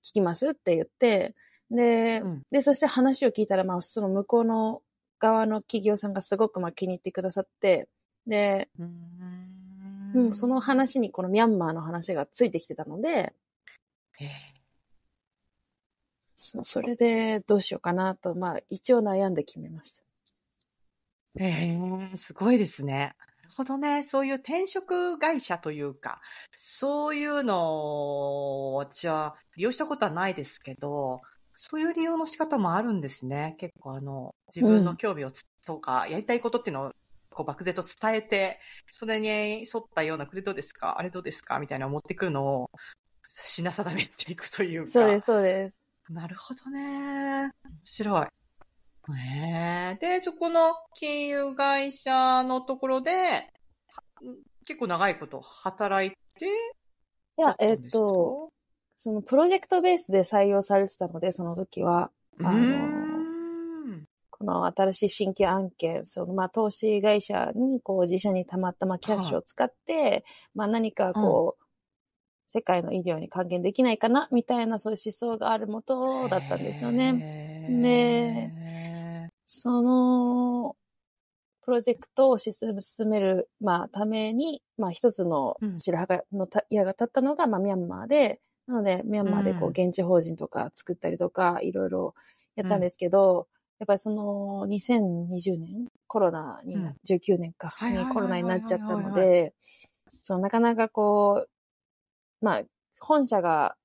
[0.04, 1.36] 聞きますって言って、
[1.70, 2.42] で、うん。
[2.50, 4.82] で、そして話を聞いたら、まあその向こうの
[5.20, 7.88] 側の企業さんがすごくまあ気に入ってくださって、
[8.26, 9.37] で、うん
[10.18, 13.34] うん、その話にこのミャンマーの話がついてきてたので、
[16.36, 20.04] そそれでどうしようかなと、まあ一応悩んで決めました。
[21.44, 21.78] へ
[22.14, 23.16] え、すごいですね。
[23.18, 24.04] なるほどね。
[24.04, 26.22] そういう転職会社というか、
[26.56, 31.22] そういうのを私は利用したことはないですけど、
[31.56, 33.56] そういう利用の仕方もあるんですね。
[33.58, 36.92] 結構あの、自分の興味をつ、とか、やりたいことっていうのを、
[37.38, 38.60] こう漠然と伝えて、
[38.90, 40.98] それに沿ったような、これどうですか？
[40.98, 41.60] あれどうですか？
[41.60, 42.72] みたいな持ってくるのを、
[43.28, 44.88] 品定めしていくというか。
[44.88, 45.80] そうです、そうです。
[46.10, 47.44] なるほどね。
[47.44, 47.52] 面
[47.86, 48.26] 白い。
[48.26, 48.30] へ
[49.94, 49.98] え。
[50.02, 53.44] で、そこの金融会社のところで、は
[54.66, 56.50] 結構長いこと働いてい
[57.38, 58.50] や、えっと、
[58.96, 62.10] そのプロジェクトベースで採用されてたので、その時は、
[62.44, 63.17] あの
[64.40, 70.24] この新しい新規案件、そのまあ投資会社にこう自社にたまったまあキャッシュを使って、
[70.54, 71.64] まあ何かこう、
[72.50, 77.14] 世界の医療に還元できないかなみたいなそういう思想があるもとだったんですよね。
[77.14, 80.76] ねその、
[81.68, 82.56] プロジェクトを進
[83.10, 85.80] める、まあ、ために、まあ、一つのうん。
[85.80, 89.70] 白羽の矢が立ったのが、まあ、ミャンマーで、なので、ミャンマーでこう、うん。
[89.72, 92.16] 現地法人とか作ったりとか、いろいろ
[92.56, 93.48] やったんですけど、
[93.80, 96.96] やっぱりその、2020年、コロナにな、うん。
[97.08, 99.54] 19年か、にコロナになっちゃったのはいで、
[100.24, 102.62] その、なかなかこう、まあ、
[103.00, 103.76] 本社が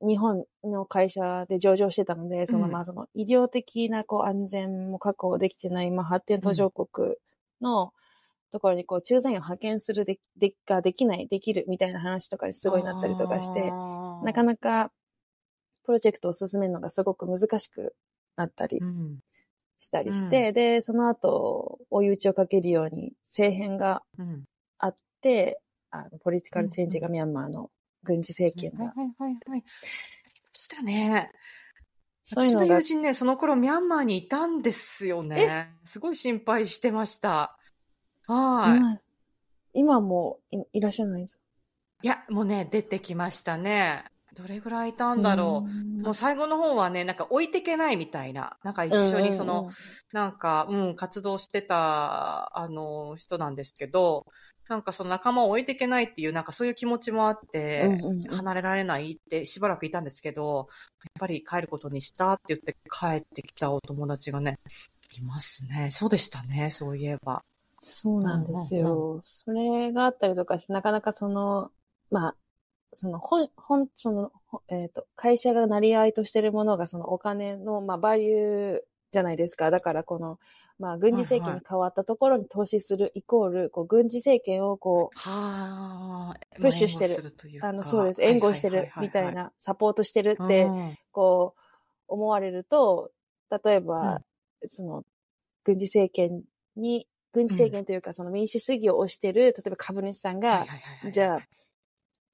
[0.00, 2.72] 日本の会社で上場してたので、そのうん。
[2.72, 7.14] まあその医療的なこう安全も確保できてない、まあ発展途上国
[7.60, 7.92] の
[8.50, 13.70] ところにこう駐在員を派遣するででができない、できるみたいな話とかにすごいなったりとかして、
[14.22, 14.92] なかななか
[15.84, 17.94] プロジェクトを進めるのがすごく難しく
[18.36, 19.18] なったりうん
[19.78, 24.44] したりして、で、その後追い打ちをかけるように政変がうん
[24.78, 25.60] あって、
[25.90, 27.70] あのポリティカルチェンジがミャンマーの
[28.02, 29.64] 軍事政権がはいはいはいはい。
[30.52, 31.30] したね。
[32.22, 35.74] そういうのが私の友人ね、その頃ミャンマーにいたんですよね。
[35.84, 37.58] すごい心配してました。
[38.26, 38.78] はい。
[39.74, 41.42] 今今もいいらっしゃらないんですか？
[42.02, 44.04] いや、もうね、出てきましたね。
[44.34, 46.02] どれぐらいいたんだろう。
[46.02, 48.56] もう最後の方はね、なんか置いてけないみたいな。
[48.62, 49.70] なんか一緒にその、
[50.12, 54.26] なんか、うん、活動してた、あの、人なんですけど、
[54.68, 60.66] なんかその仲間を置いていけないっていう、なんかそういう気持ちもあって、うんうんうん離れられないってしばらくいたんですけど、やっ
[61.20, 64.58] ぱり帰ることにしたって言って帰ってきたお友達がね、
[65.18, 65.90] いますね。
[65.90, 67.42] そうでしたね、そういえば。
[67.82, 69.20] そうなんですうんよ。
[69.22, 71.70] それがあったりとかして、なかなかその、
[72.10, 72.36] まあ、
[72.94, 78.80] その、本、本、その、ほえっ、と、会社が成り合いとしてるものが、そのお金の、まあ、バリュー
[79.12, 79.70] じゃないですか。
[79.70, 80.38] だから、この、
[80.78, 87.14] まあ、軍事政権に変わったところに投資するイコール、こう、軍事政権をこう、はあ、プッシュしてる。
[87.14, 87.68] 援護すというか。
[87.68, 88.22] あの、そうです。
[88.22, 90.68] 援護してるみたいな、サポートしてるって、
[91.12, 91.60] こう、
[92.08, 93.10] 思われると、
[93.64, 94.20] 例えば、
[94.66, 95.04] その、
[95.64, 96.42] 軍事政権
[96.76, 100.64] に軍事政権というか、その民主主義を推してる、例えば株主さんが、
[101.10, 101.40] じゃあ、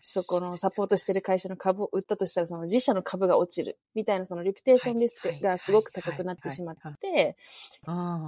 [0.03, 7.37] そこのサポートしてる会社の株を売ったとしたら、その自社の株が落ちるみたいなそのリピテーションリスクがすごく高くなってしまって、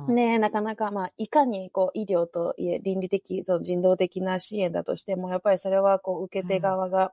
[0.08, 7.12] ねなかなか、まあ、いかにこう医療といえ倫理的、その人道的な支援だとしても、やっぱりそれはこう受け手側が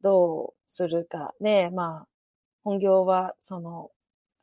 [0.00, 2.08] どうするかで、まあ、
[2.64, 3.90] 本業はその、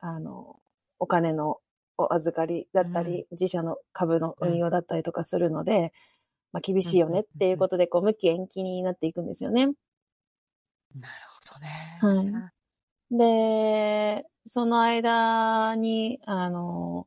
[0.00, 0.56] あの、
[0.98, 1.58] お金の
[1.98, 5.92] お預かりだったり、自社の株の運用だったりとかするので、
[6.56, 9.66] まあ、厳しいよねっていうことで、こう、無期延期になっていくんですよね。
[9.66, 9.74] なる
[11.28, 11.98] ほどね。
[12.00, 12.50] は
[13.10, 13.16] い。
[13.18, 17.06] で、その間に、あの、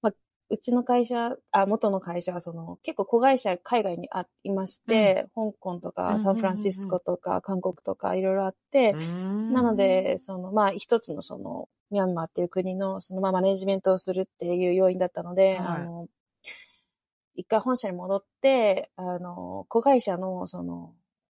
[0.00, 0.12] まあ、
[0.48, 16.06] うちの会社、あ、元の会社はその、結構子会社海外にあいまして、うん、香港とかサンフランシスコとか韓国とかいろいろあって、なので、その、まあ、一つのその、ミャンマーっていう国の、その、まあ、マネジメントをするっていう要因だったので、はい、あの、
[17.34, 20.94] 一回本社に戻って、あの、子会社の、その、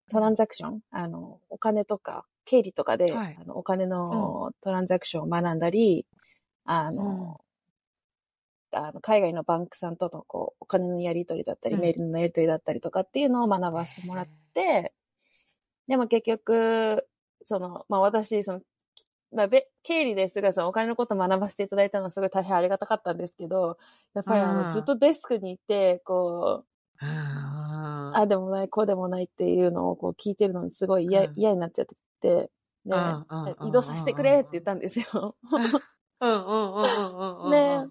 [0.09, 6.07] トランザクション、あの、お金とか、経理とかで、はい、あのお金のトランザクションを学んだり、
[6.65, 7.41] うん、あの、
[8.71, 14.93] あの海外のバンクさんとのこうお金のやり取りだったり、うん、メールのやり取りだったりとかっていうのを学ばせてもらって、
[15.87, 17.07] でも結局、
[17.41, 18.61] その、まあ私、その
[19.31, 23.77] まあ、べ、経理ですが、そのお金のこと学ばせていただいたのはすごい大変ありがたかったんですけど、
[24.13, 26.67] やっぱりあの、ずっとデスクにいて、こう、
[28.11, 32.51] あでもない、こうでもないっていうのをこう聞いてるのにすごい嫌、嫌になっちゃってて、
[32.85, 33.19] で、
[33.59, 35.35] 移動させてくれって言ったんですよ。
[37.43, 37.89] で、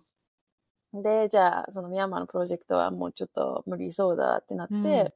[0.92, 5.14] で、じゃあ、そのミャンマーのプロジェクトはもうちょっと無理そうだってなって、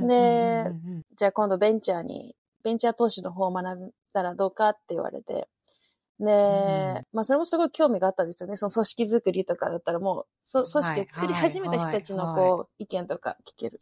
[0.00, 0.74] で、
[1.16, 5.48] じゃあ今度ベンチャーに、ベンチャー投資の方を学たらどうかって言われて。
[6.20, 8.56] で、うん、まあそれもすごい興味があったんですよね。
[8.56, 13.80] その組織作りとかだったらもう、そ組織を作り始めた人たちのこう、意見とか聞ける。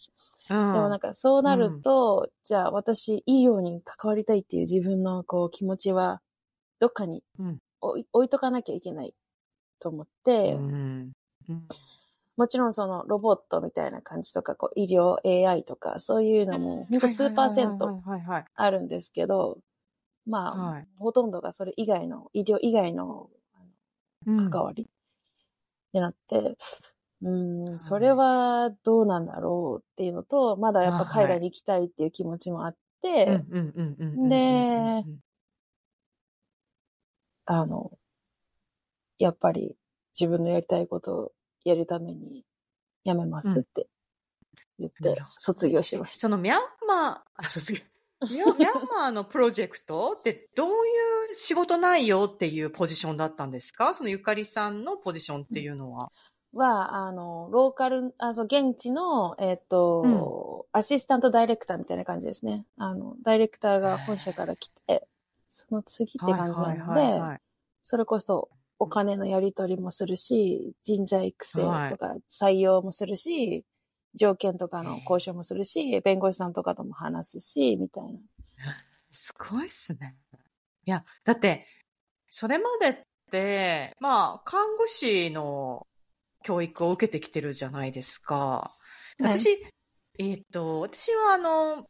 [0.49, 6.21] でもなんかそうなると、うん、じゃあ私いいように関わりたいっていう自分のこう気持ちは、
[6.79, 7.23] どっかに
[7.81, 9.15] 置いとかなきゃいけない
[9.81, 11.13] と思って、うん。
[12.37, 18.03] もちろんそのロボットみたいな感じとか、こう医療 AI とかそういうのも、ほんと数パーセント
[18.55, 19.57] あるんですけど、
[20.27, 23.31] まあ、はい、ほとんどがそれ以外の、医療以外の
[24.25, 24.89] 関わり
[25.93, 26.57] になって、
[27.23, 33.41] うん、ん、それはどうなんだろうっていうのと、まだやっぱ海外に行きたいっていう気持ちもあって、
[34.29, 35.05] で、
[37.47, 37.93] あの、
[39.19, 39.77] やっぱり
[40.19, 41.33] 自分のやりたいことを
[41.65, 42.45] やるために
[43.05, 43.87] 辞めますって
[44.79, 46.21] 言って卒業しました。
[46.21, 47.81] そのミャンマー、卒業。
[48.23, 53.93] ミャンマーのプロジェクトってどういう仕事内容っていうポジションだったんですか？
[53.95, 56.11] そのゆかりさんのポジションっていうのは。
[56.55, 62.65] は、あの、ローカル、あの、現地の、えっ、ー、と、うん、アシスタントダイレクターみたいな感じですね。
[62.79, 65.07] あの、ダイレクターが本社から来て、
[65.51, 67.41] その次って感じなので、
[67.83, 68.49] それこそ
[68.79, 73.65] お金のやり取りもするし、人材育成とか採用もするし、
[74.17, 78.19] 条件とかの交渉もするし、弁護士さんとかとも話すし、みたいな。
[79.11, 80.17] すごいっすね。
[80.85, 81.67] いや、だって、
[82.31, 83.01] それまでっ
[83.31, 85.87] て、まあ、看護師の
[86.43, 88.73] 教育を受けてきてるじゃないですか。
[89.19, 89.75] 私、はい、
[90.19, 91.89] えっ、ー、と、私はあの、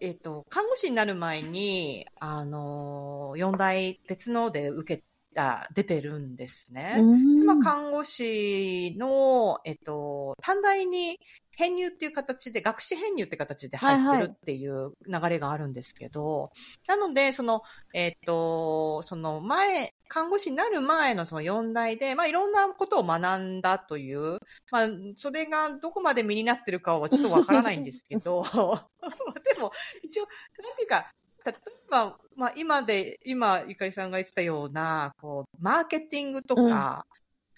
[0.00, 5.04] えっ、ー、と、看護師になる前に、あの、四大別ので受け
[5.36, 7.02] あ出てるんですね。
[7.44, 11.18] まあ、看護師の、えっと、短大に
[11.56, 16.50] 編入っていう形で、学士編入って形で入ってるっていう流れがあるんですけど、は
[16.88, 24.38] いはい、なので、その、えっ、と、その前、看護師になる前のその4代で、まあいろんなことを学んだという、
[24.70, 29.70] まあそれがどこまで身になってるかはちょっとわからないんですけど、 でも
[30.02, 30.24] 一応、
[30.62, 31.10] なんていうか、
[31.44, 31.54] 例え
[31.90, 36.68] ば、まあ今で、今ゆかりさんが言ってたような、こう、マーケティングとか、うん、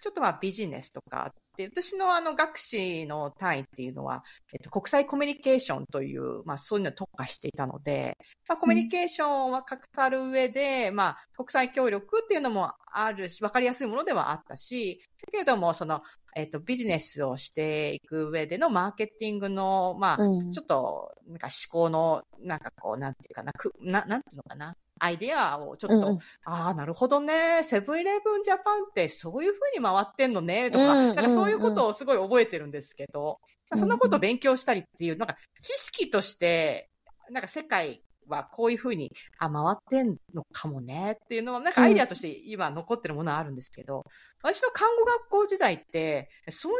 [0.01, 8.17] ちょっとまあビジネスとかで、私のあの学士の単位っていうのは、えっと、国際コミュニケーションという、まあそういうのに特化していたので、
[8.49, 16.03] まあコミュニケーションは語る上で、うん、まあ国際協力っていうのもあるし、わかりやすいものではあったし、だけれども、その、
[16.37, 27.63] えっと、ビジネスをしていく上でのマーケティングの、まあ、うん、ちょっと、なんか思考の、なんかこう、なんていうかな、くななんていうのかな、アイデアをちょっと、うん、ああ、なるほどね。
[27.63, 33.41] セブンイレブンジャパンってそういう風に回ってんのね、とか、うん、なんかそういうことをすごい覚えてるんですけど、
[33.71, 36.89] うん、そんなことを勉強したりっていう、なんか知識として、
[37.31, 44.05] なんか世界はこういうふうに、あ、回ってんのかもねっていうのは、なんかアイデアとして今残ってるものはあるんですけど、
[44.43, 46.79] 私の看護学校時代って、そういう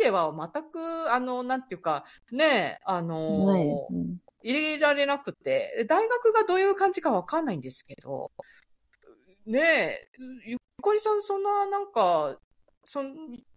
[0.00, 3.88] アイデアは全く、あの、なんていうか、ね、あの。
[4.42, 8.30] 入れられなくて、大学がどういう感じかわかんないんですけど、
[9.46, 10.10] ねえ、
[10.46, 12.36] ゆっかりさん、そんな、なんか、
[12.84, 13.10] その、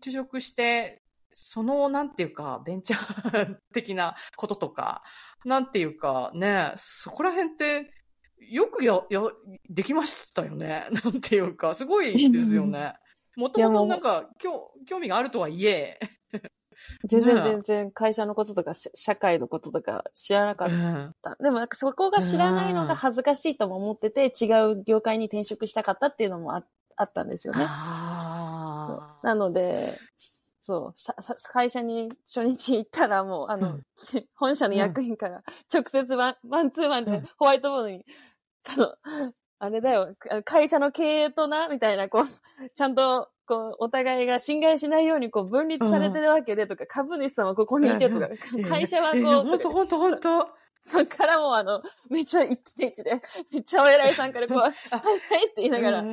[0.03, 1.01] 就職して、
[1.33, 5.03] その、なんていうか、ベンチャー的なこととか、
[5.45, 7.91] なんていうか、ねえ、そこら辺って、
[8.49, 9.21] よくや、や、
[9.69, 10.87] できましたよね。
[11.03, 12.93] なんていうか、すごいですよね。
[13.35, 15.99] もともとなんか、興興味があるとはいえ、
[17.05, 21.15] 全然全然会社のこととかせ社会のこととか知らなかっうん。
[21.21, 21.35] た。
[21.35, 26.63] でもなんかそこが知らないのが恥ずかしいとも思ってて、違う業界に転職したかったっていうのもあ
[26.95, 27.65] あったんですよね。
[29.23, 29.97] なので、
[30.61, 30.93] そう、
[31.51, 33.85] 会社に初日行ったらもう、あの、うん。
[34.35, 37.29] 本社の役員から直接ワンマンツーマンでうん。
[37.37, 38.05] ホワイトボードに、
[38.77, 42.25] あの、あれだよ、会社の経営とな、みたいな、こう、
[42.73, 48.29] ちゃんと、こう、お互いが侵害しないように、こう、分立されてるわけでとか、株主さんはここにいてとか、
[48.67, 50.49] 会社はこう、本当本当本当
[50.81, 56.03] そっ からもうあの、めっちゃ一対一で、めっちゃお偉いさんからこう、はいはいって言いながら、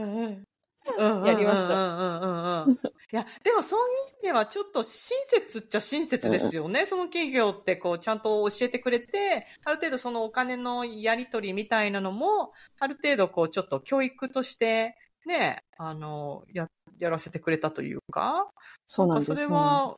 [0.99, 1.69] やりました。
[1.69, 2.89] た。
[3.13, 6.87] いや、でもそういう意味ではちょっと親切っちゃ親切ですよね。
[6.87, 16.69] その企業ってこうちゃんと教えてくれて、ある程度そのお金のやり取りみたいなのも、ある程度こうちょっと教育として、ね、あの、や、
[16.99, 18.49] やらせてくれたというか、
[18.87, 19.31] そうなんです。
[19.31, 19.95] なんかそれは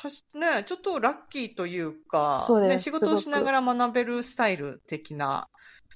[0.00, 5.48] たしね、ちょっとラッキーというか、ね、仕事をしながら学べるスタイル的な、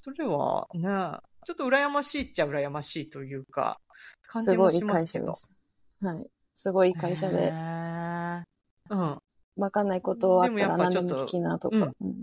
[0.03, 3.81] それはね、ちょっと羨ましいっちゃ羨ましいというか、
[4.27, 5.37] 感じもすごいいいしますけど会社で。
[5.37, 5.49] し
[6.01, 6.07] た。
[6.09, 6.31] はい。
[6.55, 8.45] すごいいい会社へで、ー
[8.91, 9.19] うん。
[9.57, 11.77] わかんないことあったら何でも聞きなとか。
[11.77, 12.23] うんうん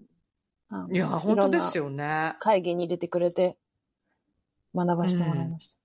[0.71, 1.85] あいや、本当ですよ。
[1.85, 2.35] よね。
[2.39, 3.57] 会議に入れてくれて、
[4.75, 5.79] 学ばせてもらいました。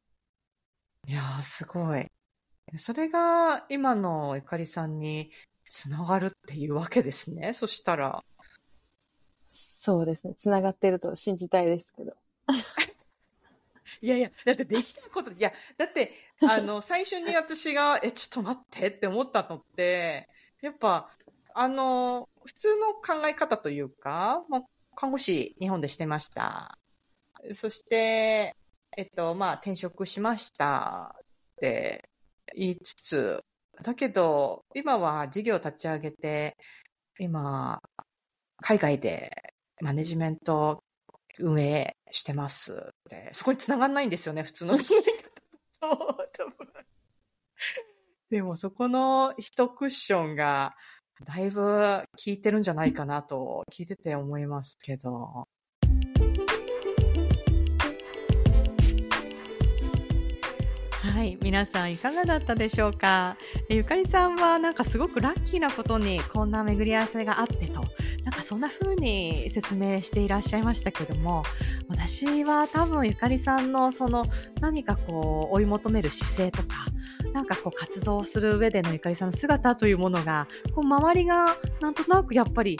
[1.10, 2.06] いやー、すごい。
[2.76, 5.30] それが今のゆかりさんに
[5.70, 7.54] つながるっていうわけですね？
[7.54, 8.22] そしたら。
[9.48, 10.34] そうですね。
[10.36, 12.12] 繋がってると信じたいですけど。
[14.04, 16.12] いやいや、だってできたこと、いや、だって、
[16.46, 20.28] あの、 最初に私が、え、ちょっと待ってって思ったのって、
[20.60, 21.10] やっぱ、
[21.54, 24.62] あの、普通の考え方というか、まあ、
[24.94, 26.78] 看護師、日本でしてました。
[27.54, 28.54] そして、
[28.98, 31.24] えっと、まあ、転職しましたっ
[31.62, 32.10] て
[32.54, 33.44] 言いつつ、
[33.82, 36.58] だけど、今は事業を立ち上げて、
[37.18, 37.80] 今、
[38.58, 39.30] 海外で
[39.80, 40.84] マネジメント
[41.40, 42.76] 運営してますっ
[43.08, 44.78] て、そこに繋がんないんですよね、普通の
[48.30, 50.74] でもそこの一クッションが、
[51.24, 55.46] だいぶ効いてるんじゃないかなと、聞いてて思いますけど。
[61.14, 63.36] はい、皆さんいかがだったでしょうか？
[63.68, 67.84] えゆかりさんはなんかすごくラッキーなことにこんな巡り合わせがあってと、
[68.24, 71.44] なんかそんな風に説明していらっしゃいましたけども、
[71.86, 74.26] 私は多分ゆかりさんのその
[74.60, 76.86] 何かこう追い求める姿勢とか、
[77.32, 82.72] なんかこう活動する上でのゆかりさんの姿というものが、こう周りがなんとなくやっぱり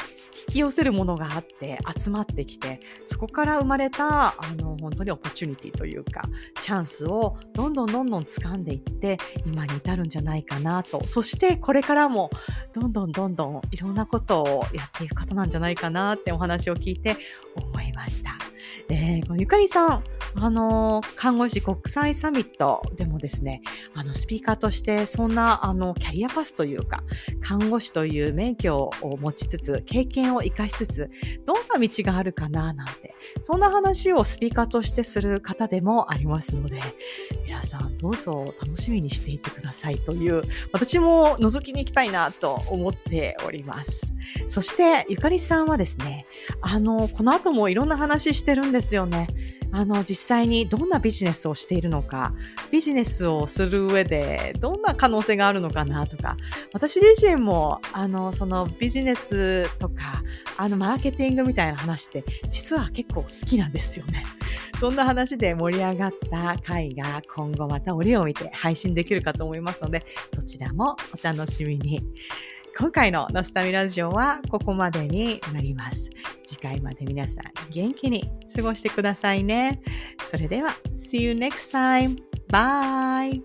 [0.49, 6.29] 引き寄せるものがあって集まってきて、そこから生まれたあの本当にオポチュニティというか、
[6.61, 11.05] チャンスをどんどんどんどん掴んでいって、今に至るんじゃないかなと。
[11.07, 12.31] そしてこれからも
[12.73, 17.17] どんどんどんどんいろんなことをやっていく方なんじゃないかなってお話を聞いて
[17.57, 18.54] 思いました。
[18.89, 20.05] えー、このゆかりさん、
[20.37, 23.63] あの、看護師国際サミットでもですね、
[23.95, 27.03] あの、スピーカーとして、そんな、あの、キャリアパスというか、
[27.41, 31.11] 看護師という免許を持ちつつ、経験を活かしつつ、
[31.45, 36.81] どんな道があるかな、なんて、そんな話をスピーカーとしてする方でもありますので、
[37.47, 40.43] 皆さんどうぞ楽しみにしていてくださいという、
[40.73, 44.15] 私も覗きに行きたいなと思っております。
[44.49, 46.27] そして、ゆかりさんはですね、
[46.61, 49.29] あの、この後もいろんな話してるんですよね。
[49.77, 52.33] あの、実際にどんなビジネスをしているのか、
[52.71, 56.37] ビジネスをする上でどんな可能性があるのかなとか、
[56.73, 60.23] 私自身も、あの、そのビジネスとか、
[60.59, 64.25] あの、マーケティングみたいな話って、実は結構好きなんですよね。
[64.79, 72.01] そんな話で盛り上がった回が今後また折を見て配信できるかと思いますので、そちらもお楽しみに。
[72.77, 76.11] 今回ののスタミラジオはここまでになります。
[76.43, 79.81] 次回まで皆さん元気に過ごしてくださいね。
[80.25, 82.17] それでは、See you next time.
[82.51, 83.43] Bye!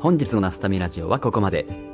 [0.00, 1.93] 本日のナスタミラジオはここまで。